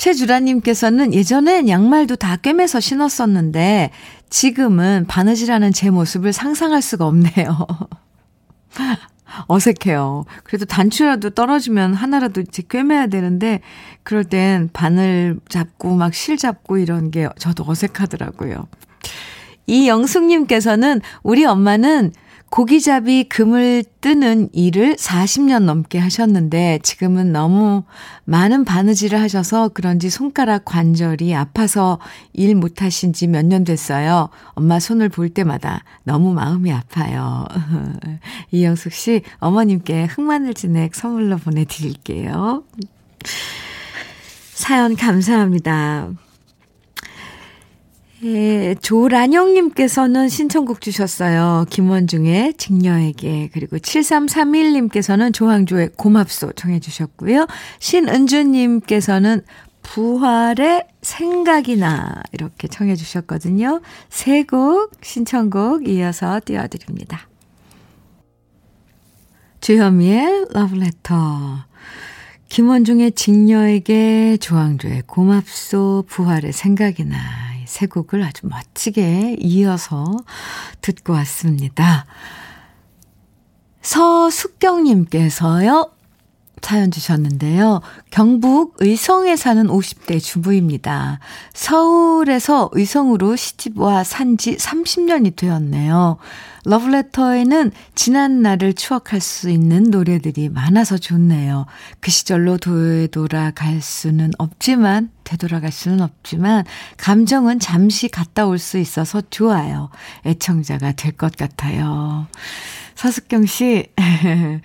최주라님께서는 0.00 1.12
예전엔 1.12 1.68
양말도 1.68 2.16
다 2.16 2.36
꿰매서 2.36 2.80
신었었는데 2.80 3.90
지금은 4.30 5.04
바느질하는 5.06 5.72
제 5.74 5.90
모습을 5.90 6.32
상상할 6.32 6.80
수가 6.80 7.06
없네요. 7.06 7.66
어색해요. 9.46 10.24
그래도 10.42 10.64
단추라도 10.64 11.30
떨어지면 11.30 11.92
하나라도 11.92 12.40
이제 12.40 12.62
꿰매야 12.66 13.08
되는데 13.08 13.60
그럴 14.02 14.24
땐 14.24 14.70
바늘 14.72 15.38
잡고 15.50 15.94
막 15.96 16.14
실 16.14 16.38
잡고 16.38 16.78
이런 16.78 17.10
게 17.10 17.28
저도 17.38 17.64
어색하더라고요. 17.68 18.68
이영숙님께서는 19.66 21.02
우리 21.22 21.44
엄마는 21.44 22.12
고기잡이 22.50 23.28
금을 23.28 23.84
뜨는 24.00 24.48
일을 24.52 24.96
40년 24.96 25.62
넘게 25.64 25.98
하셨는데 26.00 26.80
지금은 26.82 27.32
너무 27.32 27.84
많은 28.24 28.64
바느질을 28.64 29.20
하셔서 29.20 29.68
그런지 29.68 30.10
손가락 30.10 30.64
관절이 30.64 31.32
아파서 31.34 32.00
일 32.32 32.56
못하신 32.56 33.12
지 33.12 33.26
몇 33.28 33.44
년 33.46 33.62
됐어요. 33.62 34.30
엄마 34.54 34.80
손을 34.80 35.08
볼 35.08 35.28
때마다 35.28 35.84
너무 36.02 36.34
마음이 36.34 36.72
아파요. 36.72 37.46
이영숙 38.50 38.92
씨, 38.92 39.22
어머님께 39.38 40.06
흑마늘 40.06 40.54
진액 40.54 40.96
선물로 40.96 41.36
보내드릴게요. 41.38 42.64
사연 44.54 44.96
감사합니다. 44.96 46.08
예, 48.22 48.74
조란영님께서는 48.82 50.28
신청곡 50.28 50.82
주셨어요. 50.82 51.64
김원중의 51.70 52.54
직녀에게. 52.54 53.48
그리고 53.52 53.78
7331님께서는 53.78 55.32
조항조의 55.32 55.90
고맙소 55.96 56.52
청해 56.52 56.80
주셨고요. 56.80 57.46
신은주님께서는 57.78 59.40
부활의 59.82 60.86
생각이나 61.00 62.22
이렇게 62.32 62.68
청해 62.68 62.94
주셨거든요. 62.94 63.80
세 64.10 64.42
곡 64.44 64.92
신청곡 65.02 65.88
이어서 65.88 66.40
띄워드립니다. 66.44 67.26
주현미의 69.62 70.46
러브레터. 70.50 71.64
김원중의 72.50 73.12
직녀에게 73.12 74.36
조항조의 74.38 75.04
고맙소 75.06 76.04
부활의 76.08 76.52
생각이나 76.52 77.49
세 77.70 77.86
곡을 77.86 78.22
아주 78.24 78.48
멋지게 78.48 79.36
이어서 79.38 80.16
듣고 80.80 81.12
왔습니다. 81.14 82.04
서숙경님께서요, 83.80 85.92
사연 86.62 86.90
주셨는데요. 86.92 87.80
경북 88.10 88.76
의성에 88.78 89.34
사는 89.34 89.66
50대 89.66 90.22
주부입니다. 90.22 91.18
서울에서 91.52 92.70
의성으로 92.72 93.34
시집와 93.34 94.04
산 94.04 94.36
지 94.36 94.56
30년이 94.56 95.34
되었네요. 95.34 96.18
러브레터에는 96.64 97.72
지난 97.94 98.42
날을 98.42 98.74
추억할 98.74 99.20
수 99.20 99.50
있는 99.50 99.84
노래들이 99.84 100.48
많아서 100.50 100.96
좋네요. 100.98 101.66
그 102.00 102.10
시절로 102.10 102.58
되돌아갈 102.58 103.80
수는 103.80 104.30
없지만, 104.38 105.10
되돌아갈 105.24 105.72
수는 105.72 106.00
없지만, 106.02 106.64
감정은 106.98 107.58
잠시 107.58 108.08
갔다 108.08 108.46
올 108.46 108.58
수 108.58 108.78
있어서 108.78 109.22
좋아요. 109.30 109.90
애청자가 110.26 110.92
될 110.92 111.12
것 111.12 111.34
같아요. 111.36 112.26
서숙경 112.94 113.46
씨, 113.46 113.86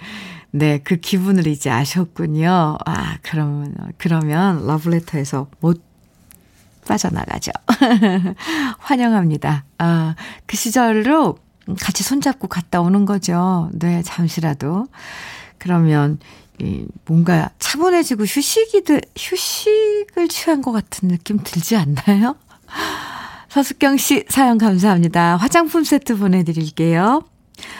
네, 0.57 0.79
그 0.81 0.95
기분을 0.95 1.47
이제 1.47 1.69
아셨군요. 1.69 2.77
아, 2.85 3.17
그러면, 3.23 3.75
그러면 3.97 4.65
러브레터에서 4.65 5.47
못 5.59 5.83
빠져나가죠. 6.87 7.51
환영합니다. 8.79 9.65
아, 9.79 10.15
그 10.45 10.55
시절로 10.55 11.37
같이 11.81 12.03
손잡고 12.03 12.47
갔다 12.47 12.79
오는 12.79 13.03
거죠. 13.03 13.69
네, 13.73 14.01
잠시라도. 14.03 14.87
그러면, 15.57 16.19
이, 16.61 16.85
뭔가 17.05 17.49
차분해지고 17.59 18.23
휴식이들, 18.23 19.01
휴식을 19.17 20.29
취한 20.29 20.61
것 20.61 20.71
같은 20.71 21.09
느낌 21.09 21.37
들지 21.43 21.75
않나요? 21.75 22.37
서숙경 23.49 23.97
씨, 23.97 24.23
사연 24.29 24.57
감사합니다. 24.57 25.35
화장품 25.35 25.83
세트 25.83 26.17
보내드릴게요. 26.17 27.25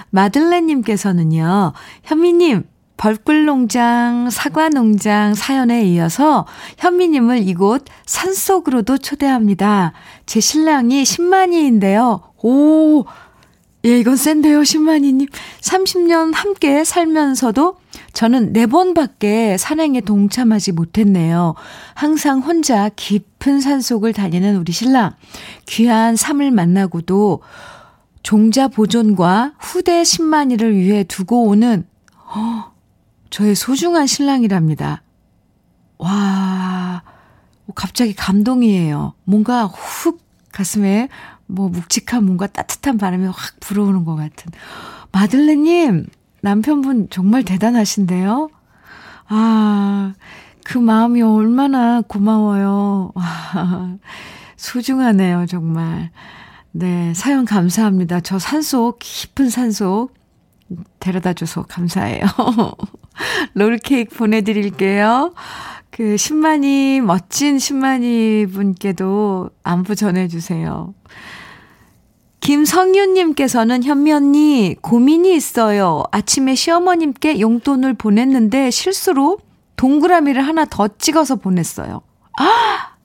마들렌님께서는요, 0.09 1.73
현미님, 2.03 2.63
벌꿀농장, 2.97 4.29
사과농장 4.29 5.33
사연에 5.33 5.83
이어서 5.85 6.45
현미님을 6.77 7.47
이곳 7.47 7.85
산속으로도 8.05 8.99
초대합니다. 8.99 9.93
제 10.25 10.39
신랑이 10.39 11.03
10만이인데요. 11.03 12.21
오, 12.41 13.05
예, 13.85 13.99
이건 13.99 14.15
센데요, 14.15 14.61
10만이님. 14.61 15.29
30년 15.61 16.33
함께 16.33 16.83
살면서도 16.83 17.77
저는 18.13 18.53
4번밖에 18.53 19.57
산행에 19.57 20.01
동참하지 20.01 20.71
못했네요. 20.71 21.53
항상 21.93 22.39
혼자 22.39 22.89
깊은 22.89 23.61
산속을 23.61 24.13
다니는 24.13 24.57
우리 24.57 24.71
신랑. 24.71 25.13
귀한 25.67 26.15
삶을 26.15 26.49
만나고도 26.49 27.41
종자 28.25 28.67
보존과 28.67 29.53
후대 29.59 30.01
10만이를 30.01 30.73
위해 30.73 31.03
두고 31.03 31.43
오는 31.43 31.85
어, 32.17 32.71
저의 33.29 33.53
소중한 33.53 34.07
신랑이랍니다. 34.07 35.03
와, 35.99 37.03
갑자기 37.75 38.15
감동이에요. 38.15 39.13
뭔가 39.25 39.67
훅 39.67 40.19
가슴에 40.51 41.07
뭐 41.45 41.69
묵직한 41.69 42.25
뭔가 42.25 42.47
따뜻한 42.47 42.97
바람이 42.97 43.27
확 43.27 43.35
불어오는 43.59 44.05
것 44.05 44.15
같은. 44.15 44.51
마들레님, 45.11 46.07
남편분 46.41 47.09
정말 47.11 47.43
대단하신데요? 47.43 48.49
아, 49.27 50.13
그 50.63 50.79
마음이 50.79 51.21
얼마나 51.21 52.01
고마워요. 52.01 53.11
와, 53.13 53.97
소중하네요, 54.57 55.45
정말. 55.45 56.09
네, 56.77 57.13
사연 57.13 57.45
감사합니다. 57.45 58.19
저 58.19 58.37
산속, 58.37 58.99
깊은 58.99 59.49
산속 59.49 60.13
데려다 60.99 61.31
줘서 61.31 61.63
감사해요. 61.63 62.25
롤케이크 63.55 64.13
보내드릴게요. 64.13 65.33
그, 65.89 66.15
10만이, 66.15 66.99
멋진 66.99 67.55
10만이 67.55 68.51
분께도 68.51 69.51
안부 69.63 69.95
전해주세요. 69.95 70.93
김성윤님께서는 72.41 73.85
현미 73.85 74.11
언니, 74.11 74.75
고민이 74.81 75.33
있어요. 75.33 76.03
아침에 76.11 76.55
시어머님께 76.55 77.39
용돈을 77.39 77.93
보냈는데 77.93 78.69
실수로 78.69 79.37
동그라미를 79.77 80.45
하나 80.45 80.65
더 80.65 80.89
찍어서 80.89 81.37
보냈어요. 81.37 82.01
아! 82.37 82.95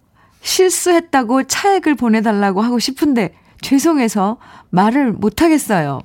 실수했다고 0.42 1.44
차액을 1.44 1.94
보내달라고 1.94 2.62
하고 2.62 2.80
싶은데 2.80 3.34
죄송해서 3.60 4.38
말을 4.70 5.12
못하겠어요. 5.12 6.00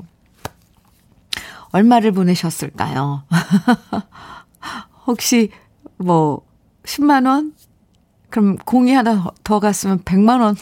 얼마를 1.71 2.11
보내셨을까요? 2.11 3.23
혹시 5.07 5.51
뭐 5.97 6.41
10만 6.83 7.25
원? 7.25 7.53
그럼 8.29 8.57
공이 8.57 8.93
하나 8.93 9.25
더 9.43 9.59
갔으면 9.59 9.99
100만 10.03 10.41
원 10.41 10.55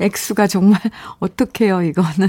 액수가 0.00 0.46
정말 0.48 0.80
어떡해요, 1.20 1.82
이거는. 1.82 2.28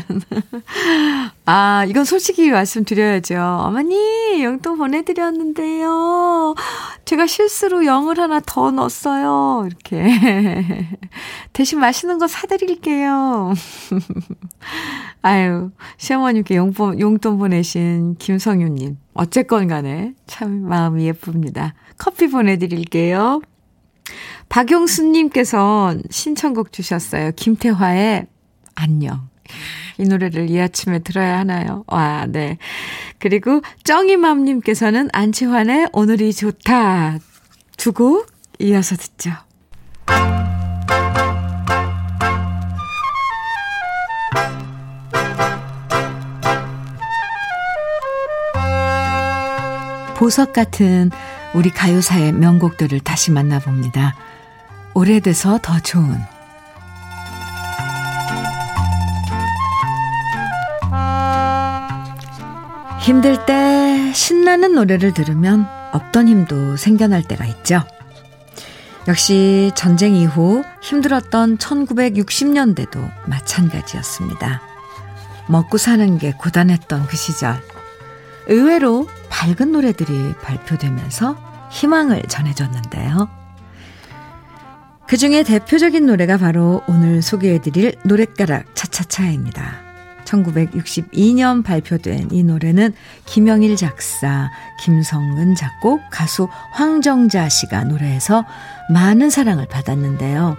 아, 1.47 1.85
이건 1.87 2.05
솔직히 2.05 2.49
말씀드려야죠. 2.49 3.39
어머니, 3.39 4.43
용돈 4.43 4.79
보내드렸는데요. 4.79 6.55
제가 7.05 7.27
실수로 7.27 7.81
0을 7.81 8.17
하나 8.17 8.41
더 8.43 8.71
넣었어요. 8.71 9.67
이렇게. 9.67 10.03
대신 11.53 11.79
맛있는 11.79 12.17
거 12.17 12.27
사드릴게요. 12.27 13.53
아유, 15.21 15.69
시어머님께 15.97 16.55
용돈, 16.55 16.99
용돈 16.99 17.37
보내신 17.37 18.15
김성윤님. 18.17 18.97
어쨌건 19.13 19.67
간에 19.67 20.15
참 20.25 20.67
마음이 20.67 21.05
예쁩니다. 21.05 21.75
커피 21.99 22.27
보내드릴게요. 22.27 23.41
박용수님께서 24.49 25.95
신청곡 26.09 26.71
주셨어요. 26.71 27.31
김태화의 27.35 28.25
안녕. 28.73 29.29
이 29.97 30.03
노래를 30.03 30.49
이 30.49 30.59
아침에 30.59 30.99
들어야 30.99 31.39
하나요? 31.39 31.83
와, 31.87 32.25
네. 32.27 32.57
그리고 33.19 33.61
쩡이맘님께서는 33.83 35.09
안치환의 35.13 35.89
오늘이 35.93 36.33
좋다. 36.33 37.19
두 37.77 37.91
곡 37.93 38.27
이어서 38.59 38.95
듣죠. 38.95 39.31
보석 50.15 50.53
같은 50.53 51.11
우리 51.53 51.69
가요사의 51.69 52.31
명곡들을 52.33 52.99
다시 53.01 53.31
만나봅니다. 53.31 54.15
오래돼서 54.93 55.59
더 55.61 55.79
좋은 55.79 56.17
힘들 63.05 63.45
때 63.45 64.11
신나는 64.15 64.73
노래를 64.73 65.13
들으면 65.13 65.67
없던 65.91 66.27
힘도 66.27 66.75
생겨날 66.75 67.21
때가 67.21 67.45
있죠. 67.45 67.83
역시 69.07 69.71
전쟁 69.75 70.15
이후 70.15 70.63
힘들었던 70.81 71.59
1960년대도 71.59 73.07
마찬가지였습니다. 73.27 74.59
먹고 75.47 75.77
사는 75.77 76.17
게 76.17 76.31
고단했던 76.31 77.05
그 77.05 77.15
시절. 77.15 77.61
의외로 78.47 79.07
밝은 79.29 79.71
노래들이 79.71 80.33
발표되면서 80.41 81.37
희망을 81.69 82.23
전해줬는데요. 82.23 83.29
그 85.07 85.15
중에 85.15 85.43
대표적인 85.43 86.07
노래가 86.07 86.37
바로 86.37 86.81
오늘 86.87 87.21
소개해드릴 87.21 87.97
노랫가락 88.03 88.73
차차차입니다. 88.73 89.84
1962년 90.25 91.63
발표된 91.63 92.29
이 92.31 92.43
노래는 92.43 92.93
김영일 93.25 93.75
작사, 93.75 94.51
김성은 94.81 95.55
작곡, 95.55 96.01
가수 96.11 96.47
황정자 96.71 97.47
씨가 97.49 97.85
노래해서 97.85 98.45
많은 98.89 99.29
사랑을 99.29 99.67
받았는데요. 99.67 100.57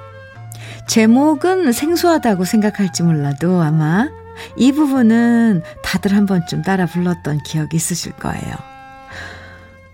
제목은 0.89 1.73
생소하다고 1.73 2.45
생각할지 2.45 3.03
몰라도 3.03 3.61
아마 3.61 4.09
이 4.57 4.73
부분은 4.73 5.63
다들 5.83 6.15
한 6.15 6.27
번쯤 6.27 6.63
따라 6.63 6.87
불렀던 6.87 7.43
기억이 7.45 7.77
있으실 7.77 8.13
거예요. 8.13 8.55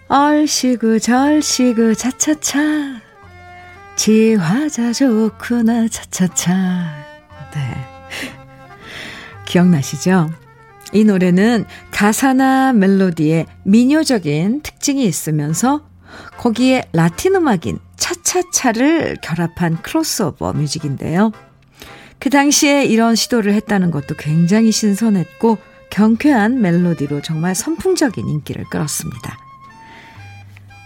얼씨구 0.09 1.01
절씨구 1.01 1.95
차차차 1.95 2.61
지화자 3.97 4.93
좋구나 4.93 5.89
차차차 5.89 6.53
네 7.55 7.92
기억나시죠? 9.53 10.31
이 10.95 11.05
노래는 11.05 11.67
가사나 11.91 12.73
멜로디에 12.73 13.47
민요적인 13.65 14.63
특징이 14.63 15.05
있으면서 15.05 15.83
거기에 16.39 16.85
라틴 16.93 17.37
음악인 17.37 17.79
차차차를 17.97 19.19
결합한 19.23 19.83
크로스오버 19.83 20.55
뮤직인데요. 20.55 21.33
그 22.19 22.31
당시에 22.31 22.85
이런 22.85 23.15
시도를 23.15 23.53
했다는 23.55 23.91
것도 23.91 24.15
굉장히 24.19 24.73
신선했고 24.73 25.59
경쾌한 25.91 26.61
멜로디로 26.61 27.21
정말 27.21 27.55
선풍적인 27.55 28.27
인기를 28.27 28.65
끌었습니다. 28.71 29.37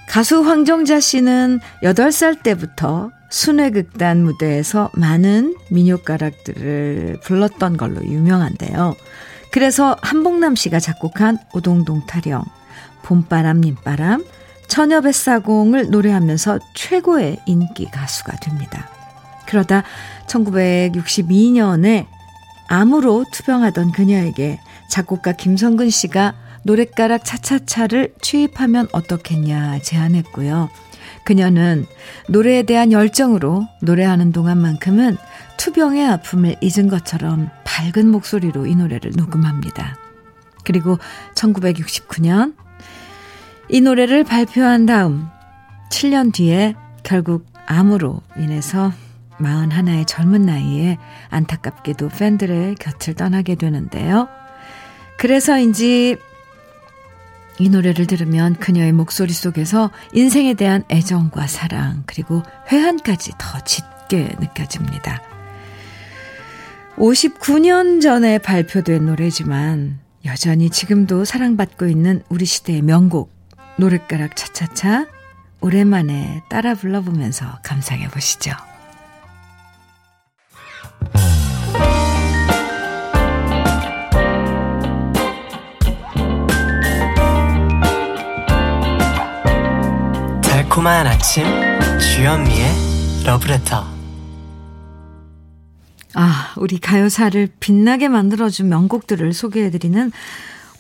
가수 0.09 0.41
황정자 0.41 0.99
씨는 0.99 1.61
8살 1.83 2.43
때부터 2.43 3.11
순회극단 3.31 4.23
무대에서 4.23 4.91
많은 4.95 5.57
민요가락들을 5.71 7.21
불렀던 7.23 7.77
걸로 7.77 8.05
유명한데요. 8.05 8.95
그래서 9.51 9.97
한복남 10.03 10.55
씨가 10.55 10.81
작곡한 10.81 11.39
오동동 11.55 12.07
타령, 12.07 12.45
봄바람, 13.03 13.61
님바람, 13.61 14.25
처녀 14.69 15.01
뱃사공을 15.01 15.91
노래하면서 15.91 16.59
최고의 16.75 17.41
인기 17.47 17.87
가수가 17.87 18.37
됩니다. 18.37 18.89
그러다 19.47 19.85
1962년에 20.27 22.07
암으로 22.69 23.27
투병하던 23.33 23.93
그녀에게 23.93 24.61
작곡가 24.91 25.33
김성근 25.33 25.89
씨가 25.89 26.35
노랫가락 26.65 27.25
차차차를 27.25 28.15
취입하면 28.21 28.89
어떻겠냐 28.91 29.79
제안했고요. 29.83 30.69
그녀는 31.27 31.87
노래에 32.29 32.63
대한 32.63 32.93
열정으로 32.93 33.67
노래하는 33.83 34.31
동안만큼은 34.31 35.17
투병의 35.57 36.07
아픔을 36.07 36.55
잊은 36.61 36.89
것처럼 36.89 37.51
밝은 37.65 38.09
목소리로 38.09 38.67
이 38.67 38.77
노래를 38.77 39.11
녹음합니다. 39.17 39.97
그리고 40.65 40.99
1969년 41.35 42.55
이 43.69 43.81
노래를 43.81 44.23
발표한 44.23 44.87
다음 44.87 45.27
7년 45.91 46.33
뒤에 46.33 46.77
결국 47.03 47.45
암으로 47.67 48.23
인해서 48.37 48.93
41의 49.41 50.07
젊은 50.07 50.43
나이에 50.43 50.97
안타깝게도 51.31 52.09
팬들의 52.09 52.77
곁을 52.77 53.15
떠나게 53.15 53.57
되는데요. 53.57 54.29
그래서인지 55.19 56.19
이 57.59 57.69
노래를 57.69 58.07
들으면 58.07 58.55
그녀의 58.57 58.93
목소리 58.93 59.33
속에서 59.33 59.91
인생에 60.13 60.55
대한 60.55 60.85
애정과 60.91 61.47
사랑, 61.47 62.03
그리고 62.07 62.43
회한까지 62.71 63.33
더 63.39 63.61
짙게 63.61 64.37
느껴집니다. 64.41 65.23
59년 66.97 68.01
전에 68.01 68.39
발표된 68.39 69.07
노래지만 69.07 70.01
여전히 70.25 70.71
지금도 70.71 71.25
사랑받고 71.25 71.87
있는 71.87 72.23
우리 72.29 72.45
시대의 72.45 72.83
명곡, 72.83 73.33
노랫가락 73.79 74.37
차차차, 74.37 75.07
오랜만에 75.61 76.43
따라 76.49 76.75
불러보면서 76.75 77.59
감상해 77.63 78.09
보시죠. 78.09 78.53
달콤한 90.77 91.07
아침 91.07 91.47
주현미의 91.99 93.25
러브레터 93.25 93.87
아, 96.15 96.55
우리 96.59 96.79
가요사를 96.79 97.49
빛나게 97.61 98.09
만들어준 98.09 98.69
명곡들을 98.69 99.33
소개해드리는 99.33 100.13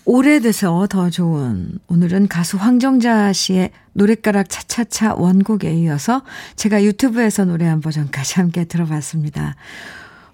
오래돼서 0.04 0.86
더 0.90 1.08
좋은 1.08 1.78
오늘은 1.86 2.28
가수 2.28 2.58
황정자 2.58 3.32
씨의 3.32 3.70
노랫가락 3.94 4.50
차차차 4.50 5.14
원곡에 5.14 5.72
이어서 5.72 6.22
제가 6.56 6.84
유튜브에서 6.84 7.46
노래한 7.46 7.80
버전까지 7.80 8.34
함께 8.34 8.64
들어봤습니다. 8.64 9.56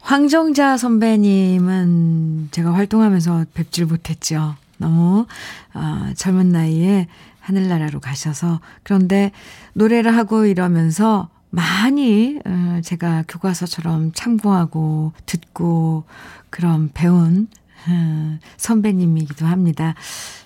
황정자 0.01 0.77
선배님은 0.77 2.49
제가 2.51 2.75
활동하면서 2.75 3.47
뵙질 3.55 3.87
못했죠. 3.87 4.57
너무 4.79 5.27
어, 5.75 6.11
젊은 6.17 6.49
나이에 6.51 7.07
하늘나라로 7.43 8.01
가셔서 8.01 8.61
그런데 8.83 9.33
노래를 9.75 10.17
하고 10.17 10.47
이러면서 10.47 11.29
많이 11.51 12.39
어, 12.47 12.81
제가 12.83 13.25
교과서처럼 13.29 14.13
참고하고 14.15 15.13
듣고 15.27 16.05
그런 16.49 16.91
배운 16.95 17.49
어, 17.89 18.39
선배님이기도 18.57 19.45
합니다. 19.45 19.95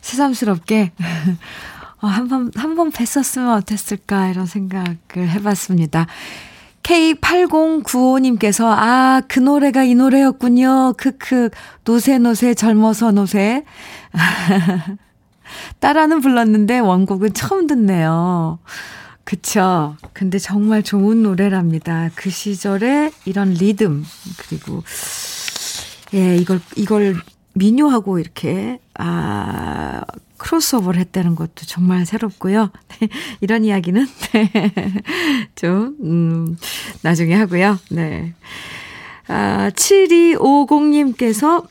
새삼스럽게 0.01 0.93
어, 2.03 2.07
한번 2.09 2.51
한번 2.57 2.91
뵀었으면 2.91 3.57
어땠을까 3.57 4.29
이런 4.29 4.47
생각을 4.47 5.29
해봤습니다. 5.31 6.07
K8095님께서, 6.83 8.65
아, 8.67 9.21
그 9.27 9.41
노래가 9.41 9.83
이 9.83 9.97
노래였군요. 9.97 10.93
크크, 10.97 11.51
노세노세 11.85 12.55
젊어서 12.55 13.11
노세. 13.11 13.65
따라는 15.81 16.21
불렀는데 16.21 16.79
원곡은 16.79 17.35
처음 17.35 17.67
듣네요. 17.67 18.59
그쵸. 19.27 19.97
근데 20.13 20.39
정말 20.39 20.85
좋은 20.85 21.25
노래랍니다. 21.25 22.11
그 22.15 22.31
시절에 22.31 23.11
이런 23.25 23.55
리듬, 23.55 24.05
그리고, 24.37 24.85
예, 26.15 26.37
이걸, 26.37 26.61
이걸 26.77 27.17
민요하고 27.55 28.21
이렇게, 28.21 28.79
아, 28.95 30.03
크로스오버를 30.37 31.01
했다는 31.01 31.35
것도 31.35 31.67
정말 31.67 32.07
새롭고요. 32.07 32.71
네, 33.01 33.09
이런 33.41 33.65
이야기는, 33.65 34.07
네, 34.33 34.53
좀, 35.57 35.97
음, 36.03 36.57
나중에 37.03 37.35
하고요. 37.35 37.81
네. 37.91 38.33
아, 39.27 39.71
7250님께서 39.75 41.67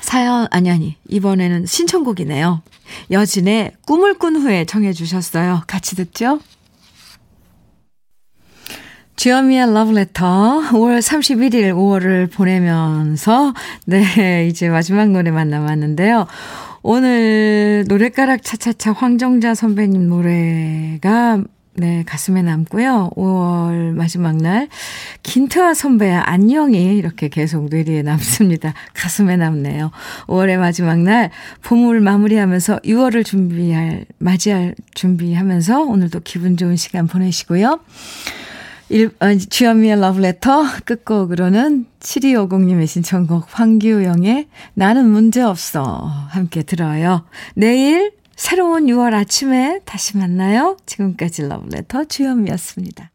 사연, 0.00 0.46
아니, 0.50 0.70
아니, 0.70 0.96
이번에는 1.08 1.66
신청곡이네요. 1.66 2.62
여진의 3.10 3.72
꿈을 3.86 4.14
꾼 4.14 4.36
후에 4.36 4.64
정해주셨어요. 4.64 5.62
같이 5.66 5.96
듣죠? 5.96 6.40
주현미의 9.16 9.74
러브레터 9.74 10.70
5월 10.70 11.00
31일 11.00 11.74
5월을 11.74 12.30
보내면서 12.30 13.52
네 13.84 14.46
이제 14.46 14.68
마지막 14.68 15.10
노래만 15.10 15.50
남았는데요. 15.50 16.28
오늘 16.82 17.84
노래가락 17.88 18.44
차차차 18.44 18.92
황정자 18.92 19.56
선배님 19.56 20.08
노래가 20.08 21.42
네, 21.78 22.02
가슴에 22.04 22.42
남고요. 22.42 23.10
5월 23.14 23.92
마지막 23.92 24.36
날 24.36 24.68
김태화 25.22 25.74
선배의 25.74 26.12
안녕이 26.12 26.96
이렇게 26.96 27.28
계속 27.28 27.66
뇌리에 27.66 28.02
남습니다. 28.02 28.74
가슴에 28.94 29.36
남네요. 29.36 29.92
5월의 30.26 30.58
마지막 30.58 30.98
날 30.98 31.30
봄을 31.62 32.00
마무리하면서 32.00 32.80
6월을 32.80 33.24
준비할 33.24 34.06
맞이할 34.18 34.74
준비하면서 34.94 35.82
오늘도 35.82 36.22
기분 36.24 36.56
좋은 36.56 36.74
시간 36.74 37.06
보내시고요. 37.06 37.78
일, 38.88 39.10
어, 39.20 39.36
주현미의 39.36 40.00
러브레터 40.00 40.64
끝곡으로는 40.84 41.86
7250님의 42.00 42.88
신청곡 42.88 43.46
황규영의 43.50 44.48
나는 44.74 45.08
문제없어 45.10 46.10
함께 46.30 46.62
들어요. 46.62 47.24
내일 47.54 48.17
새로운 48.38 48.86
6월 48.86 49.14
아침에 49.14 49.80
다시 49.84 50.16
만나요. 50.16 50.76
지금까지 50.86 51.42
러브레터 51.48 52.04
주현미였습니다. 52.04 53.10